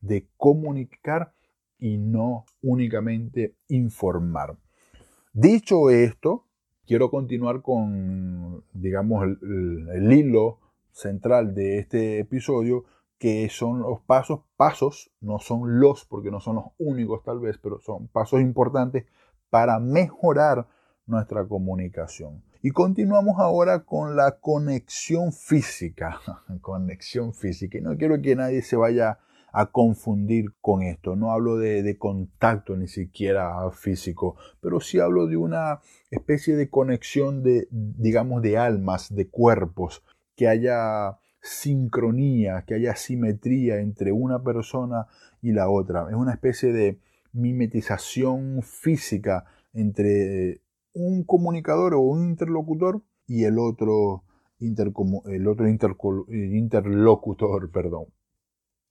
de 0.00 0.28
comunicar 0.36 1.32
y 1.78 1.96
no 1.96 2.44
únicamente 2.62 3.54
informar. 3.68 4.56
Dicho 5.32 5.90
esto, 5.90 6.44
quiero 6.86 7.10
continuar 7.10 7.62
con, 7.62 8.64
digamos, 8.72 9.24
el, 9.24 9.88
el, 9.94 10.12
hilo 10.12 10.58
central 10.90 11.54
de 11.54 11.78
este 11.78 12.18
episodio, 12.18 12.84
que 13.18 13.48
son 13.48 13.80
los 13.80 14.00
pasos, 14.00 14.40
pasos, 14.56 15.10
no 15.20 15.38
son 15.38 15.80
los, 15.80 16.04
porque 16.04 16.30
no 16.30 16.40
son 16.40 16.56
los 16.56 16.64
únicos 16.78 17.22
tal 17.22 17.38
vez, 17.38 17.58
pero 17.58 17.78
son 17.80 18.08
pasos 18.08 18.40
importantes 18.40 19.06
para 19.50 19.78
mejorar 19.78 20.66
nuestra 21.06 21.46
comunicación. 21.46 22.42
Y 22.60 22.70
continuamos 22.70 23.38
ahora 23.38 23.84
con 23.84 24.16
la 24.16 24.32
conexión 24.40 25.32
física. 25.32 26.20
conexión 26.60 27.32
física. 27.32 27.78
Y 27.78 27.82
no 27.82 27.96
quiero 27.96 28.20
que 28.20 28.34
nadie 28.34 28.62
se 28.62 28.76
vaya 28.76 29.20
a 29.52 29.66
confundir 29.66 30.52
con 30.60 30.82
esto. 30.82 31.14
No 31.14 31.30
hablo 31.30 31.56
de, 31.56 31.84
de, 31.84 31.96
contacto 31.98 32.76
ni 32.76 32.88
siquiera 32.88 33.70
físico, 33.70 34.36
pero 34.60 34.80
sí 34.80 34.98
hablo 34.98 35.26
de 35.28 35.36
una 35.36 35.80
especie 36.10 36.56
de 36.56 36.68
conexión 36.68 37.44
de, 37.44 37.68
digamos, 37.70 38.42
de 38.42 38.58
almas, 38.58 39.14
de 39.14 39.28
cuerpos, 39.28 40.02
que 40.34 40.48
haya 40.48 41.18
sincronía, 41.40 42.64
que 42.66 42.74
haya 42.74 42.96
simetría 42.96 43.78
entre 43.78 44.10
una 44.10 44.42
persona 44.42 45.06
y 45.40 45.52
la 45.52 45.70
otra. 45.70 46.08
Es 46.08 46.16
una 46.16 46.32
especie 46.32 46.72
de 46.72 46.98
mimetización 47.32 48.62
física 48.62 49.44
entre 49.72 50.60
un 50.98 51.24
comunicador 51.24 51.94
o 51.94 52.00
un 52.00 52.30
interlocutor 52.30 53.02
y 53.26 53.44
el 53.44 53.58
otro, 53.58 54.24
el 54.60 55.48
otro 55.48 55.68
interlocutor. 55.68 57.70
Perdón. 57.72 58.06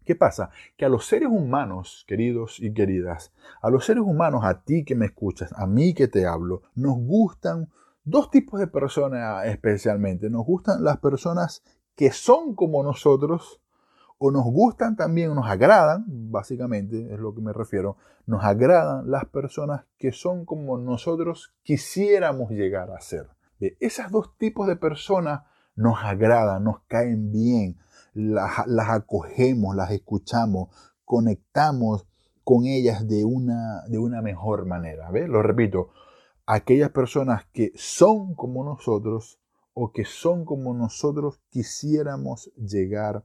¿Qué 0.05 0.15
pasa? 0.15 0.49
Que 0.77 0.85
a 0.85 0.89
los 0.89 1.05
seres 1.05 1.27
humanos, 1.29 2.05
queridos 2.07 2.61
y 2.61 2.73
queridas, 2.73 3.33
a 3.61 3.69
los 3.69 3.85
seres 3.85 4.03
humanos, 4.03 4.45
a 4.45 4.63
ti 4.63 4.85
que 4.85 4.95
me 4.95 5.07
escuchas, 5.07 5.51
a 5.53 5.67
mí 5.67 5.93
que 5.93 6.07
te 6.07 6.25
hablo, 6.25 6.61
nos 6.75 6.95
gustan 6.95 7.69
dos 8.05 8.31
tipos 8.31 8.57
de 8.57 8.67
personas 8.67 9.45
especialmente. 9.47 10.29
Nos 10.29 10.45
gustan 10.45 10.83
las 10.83 10.99
personas 10.99 11.61
que 11.95 12.11
son 12.11 12.55
como 12.55 12.83
nosotros 12.83 13.59
o 14.17 14.31
nos 14.31 14.45
gustan 14.45 14.95
también, 14.95 15.33
nos 15.35 15.47
agradan, 15.47 16.05
básicamente 16.07 17.13
es 17.13 17.19
lo 17.19 17.33
que 17.33 17.41
me 17.41 17.53
refiero, 17.53 17.97
nos 18.25 18.43
agradan 18.43 19.09
las 19.09 19.25
personas 19.25 19.85
que 19.97 20.11
son 20.11 20.45
como 20.45 20.77
nosotros 20.77 21.53
quisiéramos 21.63 22.51
llegar 22.51 22.91
a 22.91 22.99
ser. 22.99 23.27
De 23.59 23.77
esos 23.79 24.11
dos 24.11 24.37
tipos 24.37 24.67
de 24.67 24.75
personas 24.75 25.41
nos 25.75 26.03
agradan, 26.03 26.63
nos 26.63 26.81
caen 26.87 27.31
bien, 27.31 27.77
las, 28.13 28.89
acogemos, 28.89 29.75
las 29.75 29.91
escuchamos, 29.91 30.69
conectamos 31.05 32.07
con 32.43 32.65
ellas 32.65 33.07
de 33.07 33.23
una, 33.23 33.83
de 33.87 33.99
una 33.99 34.21
mejor 34.21 34.65
manera. 34.65 35.11
¿Ve? 35.11 35.27
Lo 35.27 35.43
repito, 35.43 35.91
aquellas 36.45 36.89
personas 36.89 37.45
que 37.53 37.71
son 37.75 38.33
como 38.33 38.63
nosotros 38.63 39.39
o 39.73 39.91
que 39.91 40.05
son 40.05 40.45
como 40.45 40.73
nosotros 40.73 41.39
quisiéramos 41.49 42.51
llegar 42.55 43.17
a 43.17 43.23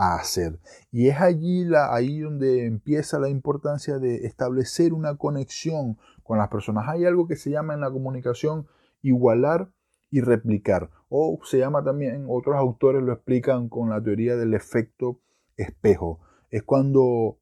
hacer. 0.00 0.58
Y 0.90 1.08
es 1.08 1.20
allí 1.20 1.68
ahí 1.74 2.20
donde 2.20 2.64
empieza 2.64 3.18
la 3.18 3.28
importancia 3.28 3.98
de 3.98 4.26
establecer 4.26 4.94
una 4.94 5.16
conexión 5.16 5.98
con 6.22 6.38
las 6.38 6.48
personas. 6.48 6.88
Hay 6.88 7.04
algo 7.04 7.26
que 7.26 7.36
se 7.36 7.50
llama 7.50 7.74
en 7.74 7.80
la 7.80 7.90
comunicación 7.90 8.66
igualar 9.02 9.68
y 10.10 10.22
replicar. 10.22 10.90
O 11.10 11.38
se 11.44 11.58
llama 11.58 11.84
también, 11.84 12.26
otros 12.28 12.56
autores 12.56 13.02
lo 13.02 13.12
explican 13.12 13.68
con 13.68 13.90
la 13.90 14.02
teoría 14.02 14.36
del 14.36 14.54
efecto 14.54 15.20
espejo. 15.56 16.20
Es 16.50 16.62
cuando 16.62 17.36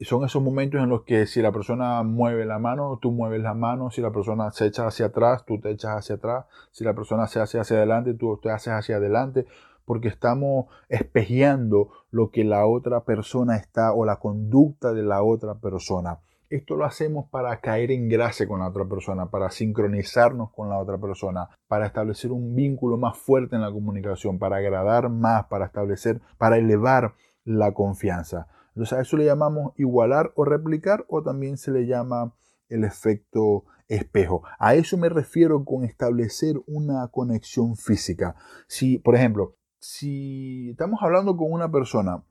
son 0.00 0.24
esos 0.24 0.42
momentos 0.42 0.80
en 0.82 0.88
los 0.88 1.02
que 1.04 1.26
si 1.26 1.40
la 1.42 1.52
persona 1.52 2.02
mueve 2.02 2.44
la 2.44 2.58
mano, 2.58 2.98
tú 3.00 3.12
mueves 3.12 3.40
la 3.40 3.54
mano, 3.54 3.90
si 3.90 4.00
la 4.00 4.10
persona 4.10 4.50
se 4.50 4.66
echa 4.66 4.86
hacia 4.86 5.06
atrás, 5.06 5.44
tú 5.46 5.60
te 5.60 5.70
echas 5.70 5.92
hacia 5.96 6.16
atrás, 6.16 6.46
si 6.72 6.82
la 6.82 6.92
persona 6.94 7.28
se 7.28 7.40
hace 7.40 7.60
hacia 7.60 7.76
adelante, 7.76 8.14
tú 8.14 8.36
te 8.42 8.50
haces 8.50 8.72
hacia 8.72 8.96
adelante 8.96 9.46
porque 9.84 10.08
estamos 10.08 10.66
espejeando 10.88 11.90
lo 12.10 12.30
que 12.30 12.44
la 12.44 12.66
otra 12.66 13.04
persona 13.04 13.56
está 13.56 13.92
o 13.92 14.04
la 14.04 14.16
conducta 14.16 14.92
de 14.92 15.02
la 15.02 15.22
otra 15.22 15.54
persona. 15.54 16.20
Esto 16.50 16.76
lo 16.76 16.84
hacemos 16.84 17.30
para 17.30 17.58
caer 17.60 17.90
en 17.90 18.10
gracia 18.10 18.46
con 18.46 18.60
la 18.60 18.68
otra 18.68 18.84
persona, 18.84 19.30
para 19.30 19.50
sincronizarnos 19.50 20.52
con 20.52 20.68
la 20.68 20.78
otra 20.78 20.98
persona, 20.98 21.48
para 21.66 21.86
establecer 21.86 22.30
un 22.30 22.54
vínculo 22.54 22.98
más 22.98 23.16
fuerte 23.16 23.56
en 23.56 23.62
la 23.62 23.72
comunicación, 23.72 24.38
para 24.38 24.56
agradar 24.56 25.08
más, 25.08 25.46
para 25.46 25.64
establecer, 25.64 26.20
para 26.36 26.58
elevar 26.58 27.14
la 27.44 27.72
confianza. 27.72 28.48
Entonces 28.74 28.98
a 28.98 29.00
eso 29.00 29.16
le 29.16 29.24
llamamos 29.24 29.72
igualar 29.76 30.32
o 30.34 30.44
replicar 30.44 31.06
o 31.08 31.22
también 31.22 31.56
se 31.56 31.70
le 31.70 31.86
llama 31.86 32.34
el 32.68 32.84
efecto 32.84 33.64
espejo. 33.88 34.42
A 34.58 34.74
eso 34.74 34.96
me 34.96 35.08
refiero 35.08 35.64
con 35.64 35.84
establecer 35.84 36.56
una 36.66 37.08
conexión 37.08 37.76
física. 37.76 38.34
Si, 38.66 38.98
por 38.98 39.14
ejemplo, 39.14 39.56
si 39.82 40.70
estamos 40.70 41.02
hablando 41.02 41.36
con 41.36 41.50
una 41.50 41.68
persona 41.72 42.22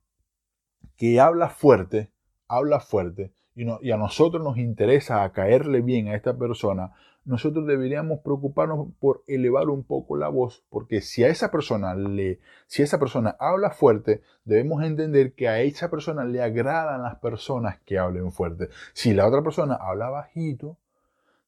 que 0.95 1.19
habla 1.19 1.49
fuerte, 1.49 2.09
habla 2.47 2.79
fuerte, 2.79 3.33
y, 3.55 3.91
a 3.91 3.97
nosotros 3.97 4.41
nos 4.41 4.57
interesa 4.57 5.29
caerle 5.33 5.81
bien 5.81 6.07
a 6.07 6.15
esta 6.15 6.37
persona, 6.37 6.93
nosotros 7.25 7.67
deberíamos 7.67 8.21
preocuparnos 8.21 8.87
por 9.01 9.25
elevar 9.27 9.67
un 9.67 9.83
poco 9.83 10.15
la 10.15 10.29
voz, 10.29 10.63
porque 10.69 11.01
si 11.01 11.25
a 11.25 11.27
esa 11.27 11.51
persona 11.51 11.93
le, 11.93 12.39
si 12.67 12.83
esa 12.83 12.99
persona 12.99 13.35
habla 13.37 13.71
fuerte, 13.71 14.21
debemos 14.45 14.81
entender 14.83 15.33
que 15.33 15.49
a 15.49 15.59
esa 15.59 15.91
persona 15.91 16.23
le 16.23 16.41
agradan 16.41 17.03
las 17.03 17.17
personas 17.17 17.81
que 17.81 17.99
hablen 17.99 18.31
fuerte. 18.31 18.69
Si 18.93 19.13
la 19.13 19.27
otra 19.27 19.43
persona 19.43 19.75
habla 19.75 20.09
bajito, 20.09 20.77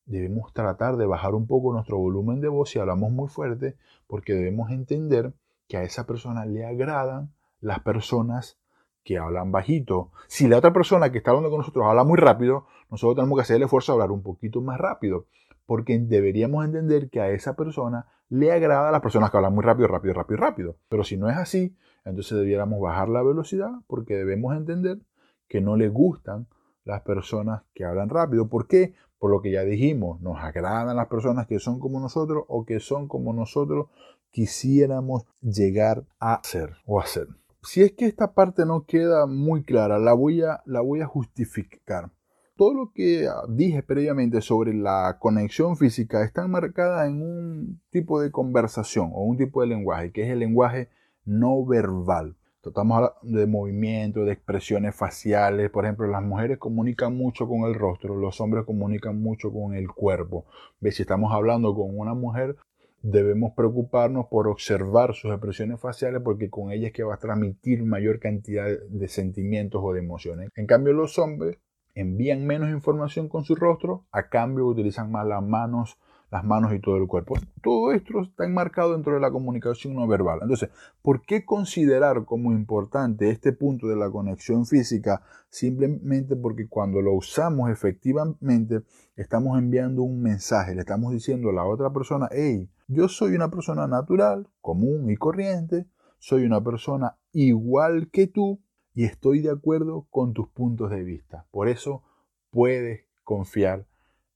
debemos 0.06 0.52
tratar 0.52 0.98
de 0.98 1.06
bajar 1.06 1.34
un 1.34 1.48
poco 1.48 1.72
nuestro 1.72 1.98
volumen 1.98 2.42
de 2.42 2.50
voz 2.50 2.72
si 2.72 2.80
hablamos 2.80 3.10
muy 3.14 3.30
fuerte, 3.30 3.78
porque 4.06 4.34
debemos 4.34 4.70
entender 4.70 5.32
que 5.74 5.78
a 5.78 5.82
esa 5.82 6.06
persona 6.06 6.46
le 6.46 6.68
agradan 6.68 7.34
las 7.60 7.80
personas 7.80 8.60
que 9.04 9.18
hablan 9.18 9.52
bajito. 9.52 10.12
Si 10.28 10.48
la 10.48 10.60
otra 10.60 10.72
persona 10.72 11.12
que 11.12 11.18
está 11.18 11.32
hablando 11.32 11.50
con 11.50 11.62
nosotros 11.62 11.84
habla 11.88 12.04
muy 12.04 12.20
rápido, 12.20 12.68
nosotros 12.92 13.16
tenemos 13.16 13.36
que 13.36 13.42
hacer 13.42 13.56
el 13.56 13.64
esfuerzo 13.64 13.92
de 13.92 13.94
hablar 13.96 14.12
un 14.12 14.22
poquito 14.22 14.62
más 14.62 14.80
rápido 14.80 15.26
porque 15.66 15.98
deberíamos 15.98 16.64
entender 16.64 17.10
que 17.10 17.22
a 17.22 17.32
esa 17.32 17.56
persona 17.56 18.06
le 18.30 18.52
agrada 18.52 18.92
las 18.92 19.02
personas 19.02 19.32
que 19.32 19.38
hablan 19.38 19.56
muy 19.56 19.64
rápido, 19.64 19.88
rápido, 19.88 20.14
rápido, 20.14 20.40
rápido. 20.40 20.76
Pero 20.90 21.04
si 21.04 21.18
no 21.18 21.28
es 21.28 21.38
así, 21.38 21.76
entonces 22.06 22.38
debiéramos 22.38 22.80
bajar 22.80 23.10
la 23.10 23.24
velocidad 23.24 23.72
porque 23.88 24.14
debemos 24.14 24.56
entender 24.56 25.00
que 25.48 25.60
no 25.60 25.76
le 25.76 25.90
gustan 25.90 26.46
las 26.84 27.02
personas 27.02 27.64
que 27.74 27.84
hablan 27.84 28.10
rápido. 28.10 28.48
¿Por 28.48 28.68
qué? 28.68 28.94
Por 29.18 29.32
lo 29.32 29.42
que 29.42 29.50
ya 29.50 29.64
dijimos, 29.64 30.22
nos 30.22 30.38
agradan 30.38 30.96
las 30.96 31.08
personas 31.08 31.48
que 31.48 31.58
son 31.58 31.80
como 31.80 32.00
nosotros 32.00 32.44
o 32.48 32.64
que 32.64 32.80
son 32.80 33.08
como 33.08 33.34
nosotros 33.34 33.88
quisiéramos 34.34 35.24
llegar 35.42 36.04
a 36.20 36.42
ser 36.44 36.76
o 36.86 37.00
hacer. 37.00 37.28
Si 37.62 37.82
es 37.82 37.94
que 37.94 38.08
esta 38.08 38.34
parte 38.34 38.66
no 38.66 38.86
queda 38.86 39.26
muy 39.26 39.64
clara, 39.64 40.00
la 40.00 40.14
voy 40.14 40.42
a, 40.42 41.08
justificar 41.08 42.12
todo 42.56 42.74
lo 42.74 42.92
que 42.94 43.28
dije 43.50 43.82
previamente 43.82 44.40
sobre 44.42 44.74
la 44.76 45.18
conexión 45.20 45.76
física 45.76 46.24
está 46.24 46.48
marcada 46.48 47.08
en 47.08 47.22
un 47.22 47.82
tipo 47.90 48.22
de 48.22 48.32
conversación 48.32 49.10
o 49.12 49.24
un 49.24 49.38
tipo 49.38 49.62
de 49.62 49.68
lenguaje, 49.68 50.12
que 50.12 50.24
es 50.24 50.30
el 50.30 50.40
lenguaje 50.40 50.90
no 51.26 51.66
verbal. 51.66 52.36
Hablando 52.76 53.14
de 53.24 53.46
movimientos, 53.46 54.26
de 54.26 54.32
expresiones 54.32 54.96
faciales. 54.96 55.70
Por 55.70 55.84
ejemplo, 55.84 56.08
las 56.08 56.24
mujeres 56.24 56.58
comunican 56.60 57.18
mucho 57.18 57.46
con 57.48 57.64
el 57.66 57.76
rostro, 57.76 58.16
los 58.16 58.40
hombres 58.40 58.66
comunican 58.66 59.22
mucho 59.22 59.52
con 59.52 59.74
el 59.74 59.90
cuerpo. 59.90 60.46
Si 60.82 61.02
estamos 61.02 61.34
hablando 61.34 61.76
con 61.76 61.98
una 61.98 62.14
mujer, 62.14 62.56
debemos 63.04 63.54
preocuparnos 63.54 64.28
por 64.28 64.48
observar 64.48 65.14
sus 65.14 65.32
expresiones 65.32 65.80
faciales 65.80 66.22
porque 66.24 66.50
con 66.50 66.72
ellas 66.72 66.88
es 66.88 66.94
que 66.94 67.04
va 67.04 67.16
a 67.16 67.20
transmitir 67.20 67.84
mayor 67.84 68.20
cantidad 68.20 68.66
de 68.66 69.08
sentimientos 69.10 69.82
o 69.84 69.94
de 69.94 70.00
emociones. 70.00 70.50
En 70.56 70.66
cambio, 70.66 70.94
los 70.94 71.20
hombres 71.20 71.60
envían 71.96 72.48
menos 72.48 72.72
información 72.72 73.28
con 73.28 73.44
su 73.44 73.56
rostro, 73.56 74.06
a 74.12 74.30
cambio 74.30 74.66
utilizan 74.66 75.12
más 75.12 75.28
las 75.28 75.44
manos, 75.44 76.00
las 76.34 76.44
manos 76.44 76.74
y 76.74 76.80
todo 76.80 76.98
el 76.98 77.06
cuerpo. 77.06 77.36
Todo 77.62 77.92
esto 77.92 78.22
está 78.22 78.44
enmarcado 78.44 78.94
dentro 78.94 79.14
de 79.14 79.20
la 79.20 79.30
comunicación 79.30 79.94
no 79.94 80.08
verbal. 80.08 80.40
Entonces, 80.42 80.72
¿por 81.04 81.22
qué 81.22 81.46
considerar 81.46 82.26
como 82.26 82.52
importante 82.52 83.30
este 83.30 83.54
punto 83.54 83.88
de 83.88 83.96
la 83.96 84.10
conexión 84.10 84.66
física? 84.66 85.22
Simplemente 85.50 86.36
porque 86.36 86.68
cuando 86.68 87.04
lo 87.04 87.14
usamos 87.14 87.70
efectivamente, 87.70 88.82
estamos 89.16 89.60
enviando 89.60 90.02
un 90.02 90.24
mensaje, 90.24 90.74
le 90.74 90.82
estamos 90.82 91.14
diciendo 91.14 91.52
a 91.52 91.54
la 91.54 91.66
otra 91.66 91.94
persona, 91.94 92.28
hey, 92.32 92.68
yo 92.88 93.08
soy 93.10 93.36
una 93.36 93.52
persona 93.52 93.86
natural, 93.86 94.48
común 94.60 95.12
y 95.12 95.18
corriente, 95.18 95.86
soy 96.18 96.46
una 96.46 96.64
persona 96.64 97.16
igual 97.32 98.10
que 98.10 98.26
tú, 98.26 98.60
y 98.96 99.06
estoy 99.06 99.42
de 99.42 99.52
acuerdo 99.52 100.08
con 100.10 100.34
tus 100.34 100.50
puntos 100.50 100.90
de 100.90 101.04
vista. 101.04 101.46
Por 101.52 101.68
eso 101.68 102.02
puedes 102.50 103.02
confiar 103.24 103.86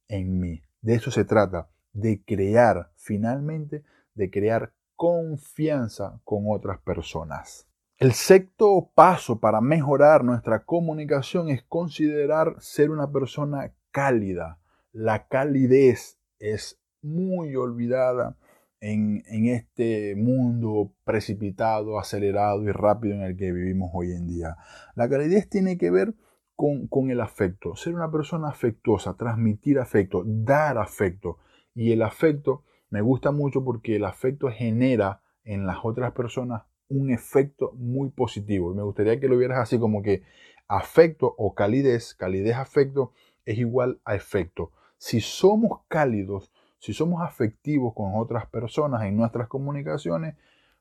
en 0.08 0.40
mí. 0.40 0.62
De 0.82 0.94
eso 0.94 1.10
se 1.10 1.26
trata, 1.26 1.70
de 1.98 2.22
crear, 2.24 2.92
finalmente, 2.96 3.84
de 4.14 4.30
crear 4.30 4.72
confianza 4.96 6.20
con 6.24 6.44
otras 6.48 6.80
personas. 6.80 7.68
El 7.98 8.14
sexto 8.14 8.92
paso 8.94 9.40
para 9.40 9.62
mejorar 9.62 10.24
nuestra 10.24 10.64
comunicación 10.64 11.50
es 11.50 11.64
considerar 11.64 12.56
ser 12.60 12.92
una 12.92 13.12
persona 13.12 13.74
cálida. 13.90 14.60
La 14.92 15.28
calidez 15.28 16.20
es 16.38 16.80
muy 17.02 17.56
olvidada 17.56 18.38
en, 18.80 19.24
este 19.48 20.16
mundo 20.16 20.94
precipitado, 21.04 21.98
acelerado 22.00 22.64
y 22.64 22.72
rápido 22.72 23.16
en 23.16 23.22
el 23.22 23.36
que 23.36 23.52
vivimos 23.52 23.90
hoy 23.94 24.12
en 24.12 24.28
día. 24.28 24.56
La 24.94 25.10
calidez 25.10 25.50
tiene 25.50 25.80
que 25.80 25.90
ver 25.90 26.14
con, 26.56 26.88
con, 26.88 27.10
el 27.10 27.22
afecto, 27.22 27.76
ser 27.76 27.96
una 27.96 28.12
persona 28.12 28.50
afectuosa, 28.50 29.16
transmitir 29.16 29.80
afecto, 29.80 30.24
dar 30.26 30.78
afecto. 30.78 31.40
Y 31.78 31.92
el 31.92 32.02
afecto 32.02 32.64
me 32.90 33.02
gusta 33.02 33.30
mucho 33.30 33.64
porque 33.64 33.98
el 33.98 34.06
afecto 34.06 34.50
genera 34.50 35.22
en 35.44 35.68
las 35.68 35.78
otras 35.84 36.12
personas 36.12 36.64
un 36.90 37.12
efecto 37.12 37.72
muy 37.76 38.10
positivo. 38.10 38.72
Y 38.72 38.76
me 38.76 38.82
gustaría 38.82 39.20
que 39.20 39.30
lo 39.30 39.38
vieras 39.38 39.60
así 39.60 39.78
como 39.78 40.02
que 40.02 40.24
afecto 40.68 41.36
o 41.38 41.54
calidez, 41.54 42.16
calidez 42.16 42.56
afecto 42.56 43.12
es 43.46 43.60
igual 43.60 44.02
a 44.06 44.16
efecto. 44.16 44.72
Si 44.98 45.22
somos 45.22 45.82
cálidos, 45.88 46.52
si 46.80 46.94
somos 46.94 47.22
afectivos 47.22 47.94
con 47.94 48.14
otras 48.16 48.48
personas 48.48 49.04
en 49.04 49.16
nuestras 49.16 49.48
comunicaciones, 49.48 50.36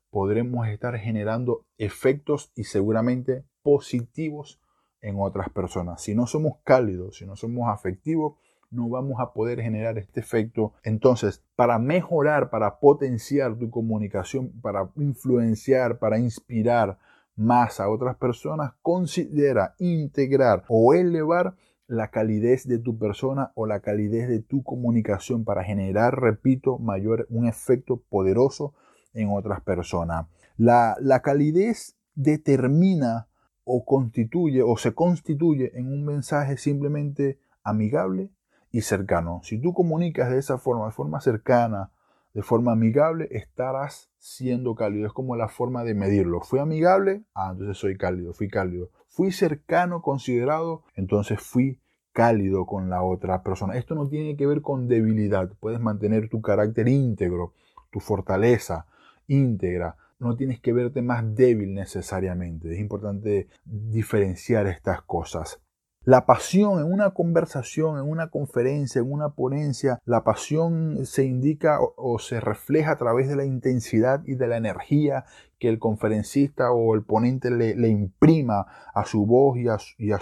podremos 0.09 0.67
estar 0.67 0.97
generando 0.97 1.67
efectos 1.77 2.53
y 2.57 2.65
seguramente 2.65 3.45
positivos 3.63 4.63
en 5.03 5.17
otras 5.21 5.51
personas. 5.51 6.01
Si 6.01 6.15
no 6.15 6.27
somos 6.27 6.55
cálidos, 6.65 7.19
si 7.19 7.27
no 7.27 7.37
somos 7.37 7.69
afectivos, 7.69 8.39
no 8.71 8.89
vamos 8.89 9.21
a 9.21 9.33
poder 9.33 9.61
generar 9.61 9.99
este 9.99 10.21
efecto. 10.21 10.73
Entonces, 10.83 11.43
para 11.57 11.79
mejorar, 11.79 12.51
para 12.51 12.79
potenciar 12.79 13.57
tu 13.57 13.71
comunicación, 13.71 14.53
para 14.61 14.91
influenciar, 14.97 15.99
para 15.99 16.19
inspirar 16.19 16.99
más 17.37 17.81
a 17.81 17.89
otras 17.89 18.17
personas, 18.17 18.73
considera 18.83 19.75
integrar 19.79 20.65
o 20.69 20.95
elevar 20.95 21.55
la 21.87 22.11
calidez 22.11 22.67
de 22.67 22.79
tu 22.79 22.99
persona 22.99 23.53
o 23.55 23.67
la 23.67 23.81
calidez 23.81 24.29
de 24.29 24.41
tu 24.41 24.63
comunicación 24.63 25.45
para 25.45 25.63
generar, 25.63 26.21
repito, 26.21 26.79
mayor, 26.79 27.27
un 27.31 27.47
efecto 27.47 28.03
poderoso 28.09 28.75
en 29.15 29.31
otras 29.31 29.61
personas. 29.61 30.27
La, 30.57 30.97
la 31.01 31.23
calidez 31.23 31.97
determina 32.15 33.29
o 33.65 33.85
constituye 33.85 34.63
o 34.63 34.77
se 34.77 34.95
constituye 34.95 35.73
en 35.79 35.93
un 35.93 36.05
mensaje 36.05 36.57
simplemente 36.57 37.39
amigable 37.63 38.31
y 38.77 38.83
cercano. 38.83 39.41
Si 39.43 39.59
tú 39.59 39.73
comunicas 39.73 40.31
de 40.31 40.39
esa 40.39 40.59
forma, 40.59 40.85
de 40.85 40.93
forma 40.93 41.23
cercana, 41.23 41.93
de 42.35 42.43
forma 42.43 42.73
amigable, 42.73 43.27
estarás 43.31 44.11
siendo 44.19 44.75
cálido. 44.75 45.07
Es 45.07 45.15
como 45.15 45.35
la 45.35 45.49
forma 45.49 45.83
de 45.83 45.95
medirlo. 45.95 46.43
¿Fui 46.43 46.59
amigable? 46.59 47.23
Ah, 47.35 47.49
entonces 47.53 47.79
soy 47.79 47.97
cálido, 47.97 48.35
fui 48.35 48.49
cálido. 48.49 48.91
Fui 49.09 49.33
cercano, 49.33 50.03
considerado, 50.03 50.83
entonces 50.95 51.41
fui 51.41 51.81
cálido 52.12 52.67
con 52.67 52.91
la 52.91 53.03
otra 53.03 53.43
persona. 53.43 53.79
Esto 53.79 53.95
no 53.95 54.09
tiene 54.09 54.37
que 54.37 54.47
ver 54.47 54.61
con 54.61 54.89
debilidad. 54.89 55.51
Puedes 55.59 55.81
mantener 55.81 56.29
tu 56.29 56.43
carácter 56.43 56.87
íntegro, 56.87 57.55
tu 57.91 58.01
fortaleza 58.01 58.85
íntegra. 59.27 59.97
No 60.19 60.37
tienes 60.37 60.61
que 60.61 60.75
verte 60.75 61.01
más 61.01 61.35
débil 61.35 61.73
necesariamente. 61.73 62.75
Es 62.75 62.79
importante 62.79 63.49
diferenciar 63.65 64.67
estas 64.67 65.01
cosas. 65.01 65.62
La 66.07 66.25
pasión 66.25 66.79
en 66.79 66.92
una 66.92 67.11
conversación, 67.11 67.99
en 67.99 68.09
una 68.09 68.29
conferencia, 68.29 69.01
en 69.01 69.11
una 69.11 69.31
ponencia, 69.31 69.99
la 70.05 70.23
pasión 70.23 71.05
se 71.05 71.25
indica 71.25 71.81
o, 71.81 72.21
se 72.21 72.38
refleja 72.38 72.92
a 72.92 72.97
través 72.97 73.29
de 73.29 73.35
la 73.35 73.45
intensidad 73.45 74.23
y 74.25 74.37
de 74.37 74.47
la 74.47 74.57
energía 74.57 75.25
que 75.59 75.69
el 75.69 75.81
conferencista 75.81 76.71
o 76.71 76.95
el 76.95 77.03
ponente 77.03 77.51
le, 77.51 77.88
imprima 77.88 78.69
a 78.95 79.05
su 79.05 79.27
voz 79.27 79.59
y, 79.59 79.66
a, 79.66 79.79
a 80.14 80.21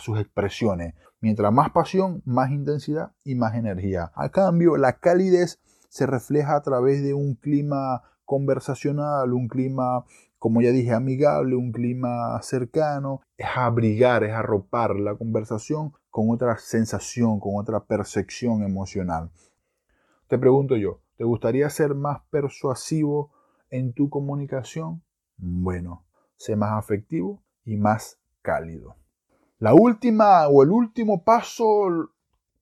sus 0.00 0.20
expresiones. 0.20 0.92
Mientras 1.22 1.50
más 1.50 1.70
pasión, 1.70 2.20
más 2.26 2.50
intensidad 2.50 3.12
y 3.24 3.36
más 3.36 3.54
energía. 3.54 4.12
A 4.14 4.28
cambio, 4.28 4.76
la 4.76 4.98
calidez 4.98 5.60
se 5.88 6.04
refleja 6.04 6.56
a 6.56 6.60
través 6.60 7.02
de 7.02 7.14
un 7.14 7.36
clima 7.36 8.02
conversacional, 8.26 9.32
un 9.32 9.48
clima 9.48 10.04
como 10.46 10.62
ya 10.62 10.70
dije, 10.70 10.92
amigable, 10.92 11.56
un 11.56 11.72
clima 11.72 12.40
cercano, 12.40 13.20
es 13.36 13.48
abrigar, 13.56 14.22
es 14.22 14.32
arropar 14.32 14.94
la 14.94 15.16
conversación 15.16 15.92
con 16.08 16.30
otra 16.30 16.56
sensación, 16.58 17.40
con 17.40 17.56
otra 17.56 17.80
percepción 17.80 18.62
emocional. 18.62 19.32
Te 20.28 20.38
pregunto 20.38 20.76
yo, 20.76 21.00
¿te 21.16 21.24
gustaría 21.24 21.68
ser 21.68 21.96
más 21.96 22.20
persuasivo 22.30 23.32
en 23.70 23.92
tu 23.92 24.08
comunicación? 24.08 25.02
Bueno, 25.36 26.04
sé 26.36 26.54
más 26.54 26.74
afectivo 26.74 27.42
y 27.64 27.76
más 27.76 28.20
cálido. 28.40 28.94
La 29.58 29.74
última 29.74 30.46
o 30.46 30.62
el 30.62 30.70
último 30.70 31.24
paso 31.24 32.12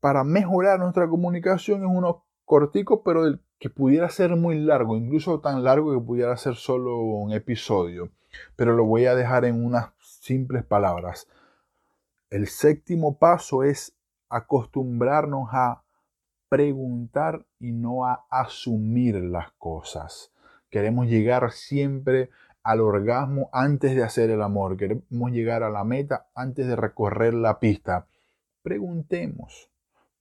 para 0.01 0.25
mejorar 0.25 0.79
nuestra 0.79 1.07
comunicación 1.07 1.83
es 1.83 1.91
uno 1.95 2.25
cortico, 2.47 3.03
pero 3.03 3.27
el 3.27 3.43
que 3.65 3.71
pudiera 3.71 4.11
ser 4.11 4.37
muy 4.37 4.59
largo, 4.59 4.95
incluso 4.95 5.41
tan 5.41 5.65
largo 5.65 5.99
que 5.99 6.07
pudiera 6.07 6.37
ser 6.37 6.55
solo 6.55 6.99
un 6.99 7.33
episodio. 7.33 8.11
Pero 8.57 8.77
lo 8.77 8.85
voy 8.85 9.07
a 9.07 9.15
dejar 9.15 9.47
en 9.47 9.65
unas 9.65 9.89
simples 10.01 10.65
palabras. 10.65 11.29
El 12.29 12.49
séptimo 12.49 13.17
paso 13.17 13.63
es 13.63 13.97
acostumbrarnos 14.29 15.49
a 15.53 15.83
preguntar 16.51 17.47
y 17.59 17.73
no 17.73 18.05
a 18.05 18.27
asumir 18.29 19.15
las 19.15 19.53
cosas. 19.53 20.31
Queremos 20.69 21.07
llegar 21.07 21.51
siempre 21.51 22.29
al 22.63 22.83
orgasmo 22.83 23.49
antes 23.51 23.97
de 23.97 24.03
hacer 24.03 24.29
el 24.29 24.43
amor. 24.43 24.77
Queremos 24.77 25.31
llegar 25.31 25.63
a 25.63 25.71
la 25.71 25.85
meta 25.85 26.27
antes 26.35 26.67
de 26.67 26.77
recorrer 26.77 27.33
la 27.33 27.61
pista. 27.61 28.09
Preguntemos, 28.63 29.71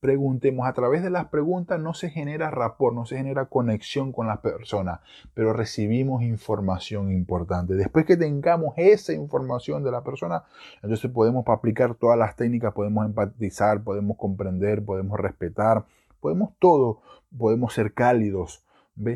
preguntemos. 0.04 0.68
A 0.68 0.74
través 0.74 1.02
de 1.02 1.10
las 1.10 1.28
preguntas 1.28 1.80
no 1.80 1.94
se 1.94 2.10
genera 2.10 2.52
rapport, 2.52 2.94
no 2.94 3.06
se 3.06 3.16
genera 3.16 3.46
conexión 3.46 4.12
con 4.12 4.28
las 4.28 4.40
personas, 4.40 5.00
pero 5.34 5.54
recibimos 5.54 6.24
información 6.24 7.10
importante. 7.10 7.74
Después 7.76 8.06
que 8.06 8.18
tengamos 8.18 8.74
esa 8.76 9.14
información 9.14 9.82
de 9.82 9.92
la 9.92 10.04
persona, 10.04 10.44
entonces 10.82 11.10
podemos 11.10 11.48
aplicar 11.48 11.96
todas 11.96 12.20
las 12.20 12.36
técnicas, 12.36 12.74
podemos 12.74 13.06
empatizar, 13.06 13.82
podemos 13.82 14.18
comprender, 14.18 14.84
podemos 14.84 15.18
respetar, 15.18 15.86
podemos 16.20 16.50
todo, 16.60 17.00
podemos 17.38 17.74
ser 17.74 17.94
cálidos, 17.94 18.66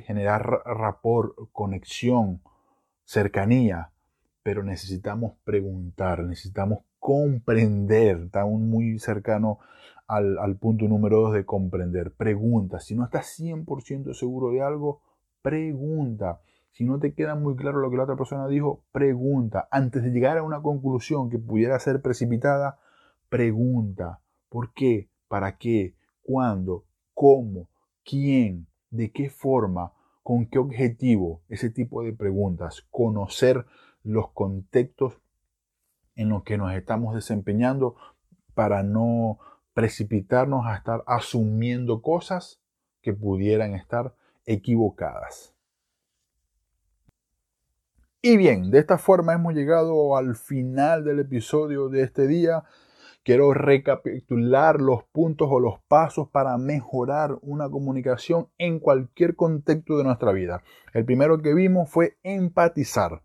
generar 0.06 0.62
rapport, 0.66 1.34
conexión 1.52 2.40
cercanía, 3.04 3.90
pero 4.42 4.64
necesitamos 4.64 5.34
preguntar, 5.44 6.24
necesitamos 6.24 6.80
comprender, 6.98 8.22
estamos 8.28 8.62
muy 8.62 9.00
cercano 9.00 9.60
al, 10.08 10.58
punto 10.58 10.88
número 10.88 11.22
dos 11.22 11.34
de 11.34 11.46
comprender. 11.46 12.14
Pregunta, 12.14 12.80
si 12.80 12.96
no 12.96 13.04
estás 13.04 13.40
100% 13.40 14.14
seguro 14.14 14.52
de 14.52 14.62
algo, 14.62 15.02
pregunta. 15.42 16.42
Si 16.72 16.86
no 16.86 17.00
te 17.00 17.14
queda 17.14 17.36
muy 17.36 17.56
claro 17.56 17.80
lo 17.80 17.90
que 17.90 17.98
la 17.98 18.04
otra 18.04 18.16
persona 18.16 18.48
dijo, 18.48 18.84
pregunta. 18.92 19.68
Antes 19.72 20.04
de 20.04 20.12
llegar 20.12 20.38
a 20.38 20.44
una 20.44 20.62
conclusión 20.62 21.30
que 21.30 21.40
pudiera 21.40 21.78
ser 21.80 22.02
precipitada, 22.02 22.80
pregunta. 23.30 24.22
¿Por 24.50 24.74
qué? 24.74 25.10
¿Para 25.28 25.58
qué? 25.58 25.96
¿Cuándo? 26.22 26.86
¿Cómo? 27.14 27.68
¿Quién? 28.04 28.68
¿De 28.90 29.12
qué 29.12 29.30
forma? 29.30 29.94
¿Con 30.24 30.46
qué 30.46 30.60
objetivo? 30.60 31.42
Ese 31.50 31.70
tipo 31.70 32.04
de 32.04 32.14
preguntas. 32.14 32.86
Conocer 32.92 33.66
los 34.04 34.30
contextos 34.32 35.20
en 36.16 36.30
los 36.30 36.44
que 36.44 36.58
nos 36.58 36.74
estamos 36.74 37.16
desempeñando 37.16 37.96
para 38.54 38.84
no 38.84 39.40
precipitarnos 39.78 40.66
a 40.66 40.74
estar 40.74 41.04
asumiendo 41.06 42.02
cosas 42.02 42.60
que 43.04 43.14
pudieran 43.14 43.76
estar 43.76 44.16
equivocadas. 44.48 45.54
Y 48.20 48.38
bien, 48.38 48.72
de 48.72 48.80
esta 48.80 48.98
forma 48.98 49.34
hemos 49.34 49.54
llegado 49.54 50.18
al 50.18 50.36
final 50.36 51.04
del 51.04 51.20
episodio 51.20 51.90
de 51.90 52.02
este 52.02 52.26
día. 52.26 52.64
Quiero 53.24 53.54
recapitular 53.54 54.82
los 54.82 55.04
puntos 55.04 55.48
o 55.52 55.60
los 55.60 55.80
pasos 55.88 56.28
para 56.28 56.58
mejorar 56.58 57.38
una 57.44 57.70
comunicación 57.70 58.48
en 58.58 58.80
cualquier 58.80 59.36
contexto 59.36 59.96
de 60.00 60.06
nuestra 60.06 60.32
vida. 60.32 60.64
El 60.92 61.06
primero 61.06 61.40
que 61.44 61.54
vimos 61.54 61.88
fue 61.88 62.18
empatizar. 62.24 63.22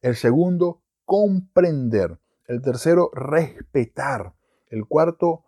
El 0.00 0.16
segundo, 0.16 0.80
comprender. 1.04 2.18
El 2.48 2.62
tercero, 2.62 3.10
respetar. 3.12 4.32
El 4.70 4.86
cuarto, 4.86 5.44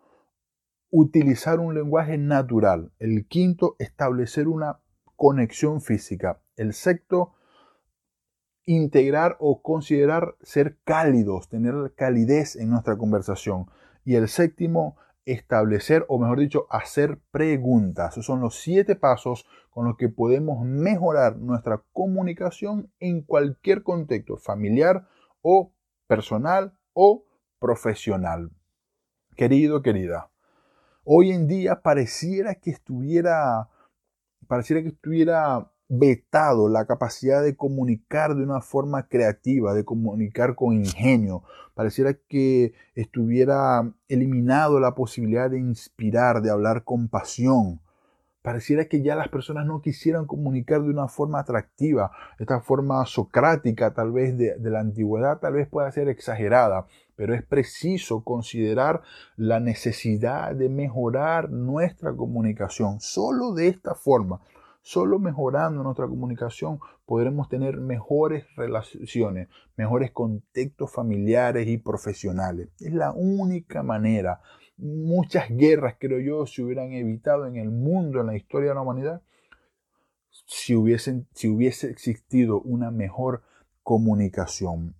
utilizar 0.95 1.59
un 1.59 1.73
lenguaje 1.73 2.19
natural. 2.19 2.91
El 2.99 3.25
quinto, 3.27 3.75
establecer 3.79 4.47
una 4.47 4.79
conexión 5.15 5.81
física. 5.81 6.39
El 6.55 6.73
sexto, 6.73 7.33
integrar 8.65 9.35
o 9.39 9.63
considerar 9.63 10.35
ser 10.43 10.77
cálidos, 10.83 11.49
tener 11.49 11.95
calidez 11.95 12.55
en 12.55 12.69
nuestra 12.69 12.95
conversación. 12.95 13.71
Y 14.05 14.13
el 14.13 14.29
séptimo, 14.29 14.95
establecer, 15.25 16.05
o 16.09 16.19
mejor 16.19 16.39
dicho, 16.39 16.67
hacer 16.69 17.19
preguntas. 17.31 18.13
Esos 18.13 18.27
son 18.27 18.41
los 18.41 18.61
siete 18.61 18.95
pasos 18.95 19.47
con 19.71 19.87
los 19.87 19.97
que 19.97 20.09
podemos 20.09 20.63
mejorar 20.63 21.37
nuestra 21.37 21.83
comunicación 21.91 22.91
en 22.99 23.23
cualquier 23.23 23.81
contexto, 23.81 24.37
familiar 24.37 25.07
o 25.41 25.73
personal 26.05 26.77
o 26.93 27.25
profesional. 27.57 28.51
Querido, 29.35 29.81
querida, 29.81 30.29
hoy 31.03 31.31
en 31.31 31.47
día 31.47 31.81
pareciera 31.81 32.55
que 32.55 32.71
estuviera, 32.71 33.69
pareciera 34.47 34.81
que 34.81 34.89
estuviera 34.89 35.69
vetado 35.89 36.69
la 36.69 36.85
capacidad 36.85 37.43
de 37.43 37.55
comunicar 37.55 38.35
de 38.35 38.43
una 38.43 38.61
forma 38.61 39.07
creativa, 39.07 39.73
de 39.73 39.85
comunicar 39.85 40.55
con 40.55 40.73
ingenio. 40.73 41.43
Pareciera 41.75 42.13
que 42.13 42.73
estuviera 42.95 43.91
eliminado 44.07 44.79
la 44.79 44.95
posibilidad 44.95 45.49
de 45.49 45.59
inspirar, 45.59 46.41
de 46.41 46.51
hablar 46.51 46.83
con 46.83 47.09
pasión. 47.09 47.81
Pareciera 48.41 48.85
que 48.85 49.01
ya 49.01 49.15
las 49.15 49.29
personas 49.29 49.65
no 49.65 49.81
quisieran 49.81 50.25
comunicar 50.25 50.81
de 50.81 50.89
una 50.89 51.07
forma 51.07 51.39
atractiva. 51.39 52.11
Esta 52.39 52.59
forma 52.59 53.05
socrática 53.05 53.93
tal 53.93 54.11
vez 54.11 54.37
de, 54.37 54.57
de 54.57 54.69
la 54.69 54.81
antigüedad 54.81 55.39
tal 55.39 55.53
vez 55.53 55.67
pueda 55.67 55.91
ser 55.91 56.09
exagerada, 56.09 56.87
pero 57.15 57.33
es 57.35 57.43
preciso 57.43 58.23
considerar 58.23 59.01
la 59.35 59.59
necesidad 59.59 60.55
de 60.55 60.69
mejorar 60.69 61.49
nuestra 61.49 62.15
comunicación. 62.15 62.99
Solo 62.99 63.53
de 63.53 63.67
esta 63.67 63.95
forma 63.95 64.41
Solo 64.85 65.17
mejorando 65.17 65.81
nuestra 65.81 66.09
comunicación 66.09 66.79
podremos 67.05 67.47
tener 67.47 67.77
mejores 67.77 68.45
relaciones, 68.57 69.47
mejores 69.77 70.11
contextos 70.11 70.91
familiares 70.91 71.69
y 71.69 71.77
profesionales. 71.77 72.67
Es 72.81 72.91
la 72.91 73.13
única 73.13 73.81
manera. 73.81 74.41
Muchas 74.75 75.47
guerras, 75.49 75.95
creo 75.97 76.19
yo, 76.19 76.45
se 76.45 76.63
hubieran 76.63 76.91
evitado 76.91 77.47
en 77.47 77.55
el 77.55 77.71
mundo, 77.71 78.19
en 78.19 78.27
la 78.27 78.35
historia 78.35 78.69
de 78.69 78.75
la 78.75 78.81
humanidad, 78.81 79.21
si, 80.29 80.75
hubiesen, 80.75 81.27
si 81.33 81.47
hubiese 81.47 81.89
existido 81.89 82.59
una 82.59 82.91
mejor 82.91 83.43
comunicación. 83.83 84.95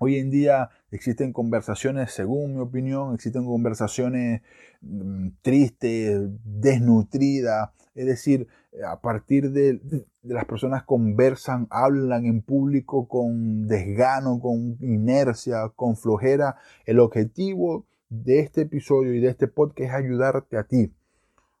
Hoy 0.00 0.16
en 0.16 0.30
día 0.30 0.70
existen 0.92 1.32
conversaciones, 1.32 2.12
según 2.12 2.54
mi 2.54 2.60
opinión, 2.60 3.14
existen 3.14 3.44
conversaciones 3.44 4.42
mm, 4.80 5.28
tristes, 5.42 6.22
desnutridas, 6.44 7.70
es 7.96 8.06
decir, 8.06 8.46
a 8.86 9.00
partir 9.00 9.50
de, 9.50 9.80
las 10.22 10.44
personas 10.44 10.84
conversan, 10.84 11.66
hablan 11.70 12.26
en 12.26 12.42
público 12.42 13.08
con 13.08 13.66
desgano, 13.66 14.38
con 14.40 14.76
inercia, 14.80 15.68
con 15.74 15.96
flojera. 15.96 16.56
El 16.86 17.00
objetivo 17.00 17.86
de 18.08 18.38
este 18.38 18.62
episodio 18.62 19.14
y 19.14 19.20
de 19.20 19.30
este 19.30 19.48
podcast 19.48 19.90
es 19.90 19.94
ayudarte 19.94 20.58
a 20.58 20.64
ti, 20.64 20.94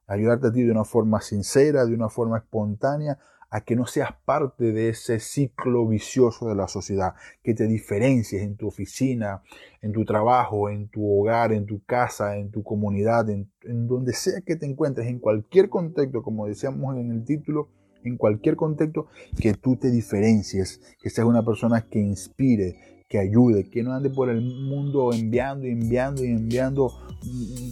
ayudarte 0.06 0.46
a 0.46 0.52
ti 0.52 0.62
de 0.62 0.70
una 0.70 0.84
forma 0.84 1.20
sincera, 1.20 1.84
de 1.86 1.94
una 1.94 2.08
forma 2.08 2.38
espontánea, 2.38 3.18
a 3.50 3.62
que 3.62 3.76
no 3.76 3.86
seas 3.86 4.10
parte 4.24 4.72
de 4.72 4.90
ese 4.90 5.20
ciclo 5.20 5.86
vicioso 5.86 6.48
de 6.48 6.54
la 6.54 6.68
sociedad, 6.68 7.14
que 7.42 7.54
te 7.54 7.66
diferencies 7.66 8.42
en 8.42 8.56
tu 8.56 8.68
oficina, 8.68 9.42
en 9.80 9.92
tu 9.92 10.04
trabajo, 10.04 10.68
en 10.68 10.88
tu 10.88 11.10
hogar, 11.10 11.52
en 11.52 11.64
tu 11.66 11.82
casa, 11.84 12.36
en 12.36 12.50
tu 12.50 12.62
comunidad, 12.62 13.28
en, 13.30 13.48
donde 13.62 14.12
sea 14.12 14.40
que 14.42 14.56
te 14.56 14.66
encuentres, 14.66 15.06
en 15.06 15.18
cualquier 15.18 15.68
contexto, 15.68 16.22
como 16.22 16.46
decíamos 16.46 16.96
en 16.96 17.10
el 17.10 17.24
título, 17.24 17.70
en 18.04 18.16
cualquier 18.16 18.56
contexto, 18.56 19.06
que 19.40 19.54
tú 19.54 19.76
te 19.76 19.90
diferencies, 19.90 20.80
que 21.00 21.10
seas 21.10 21.26
una 21.26 21.44
persona 21.44 21.86
que 21.88 22.00
inspire, 22.00 22.97
que 23.08 23.18
ayude, 23.18 23.70
que 23.70 23.82
no 23.82 23.94
ande 23.94 24.10
por 24.10 24.28
el 24.28 24.42
mundo 24.42 25.12
enviando 25.12 25.66
y 25.66 25.70
enviando 25.70 26.24
y 26.24 26.28
enviando 26.28 26.92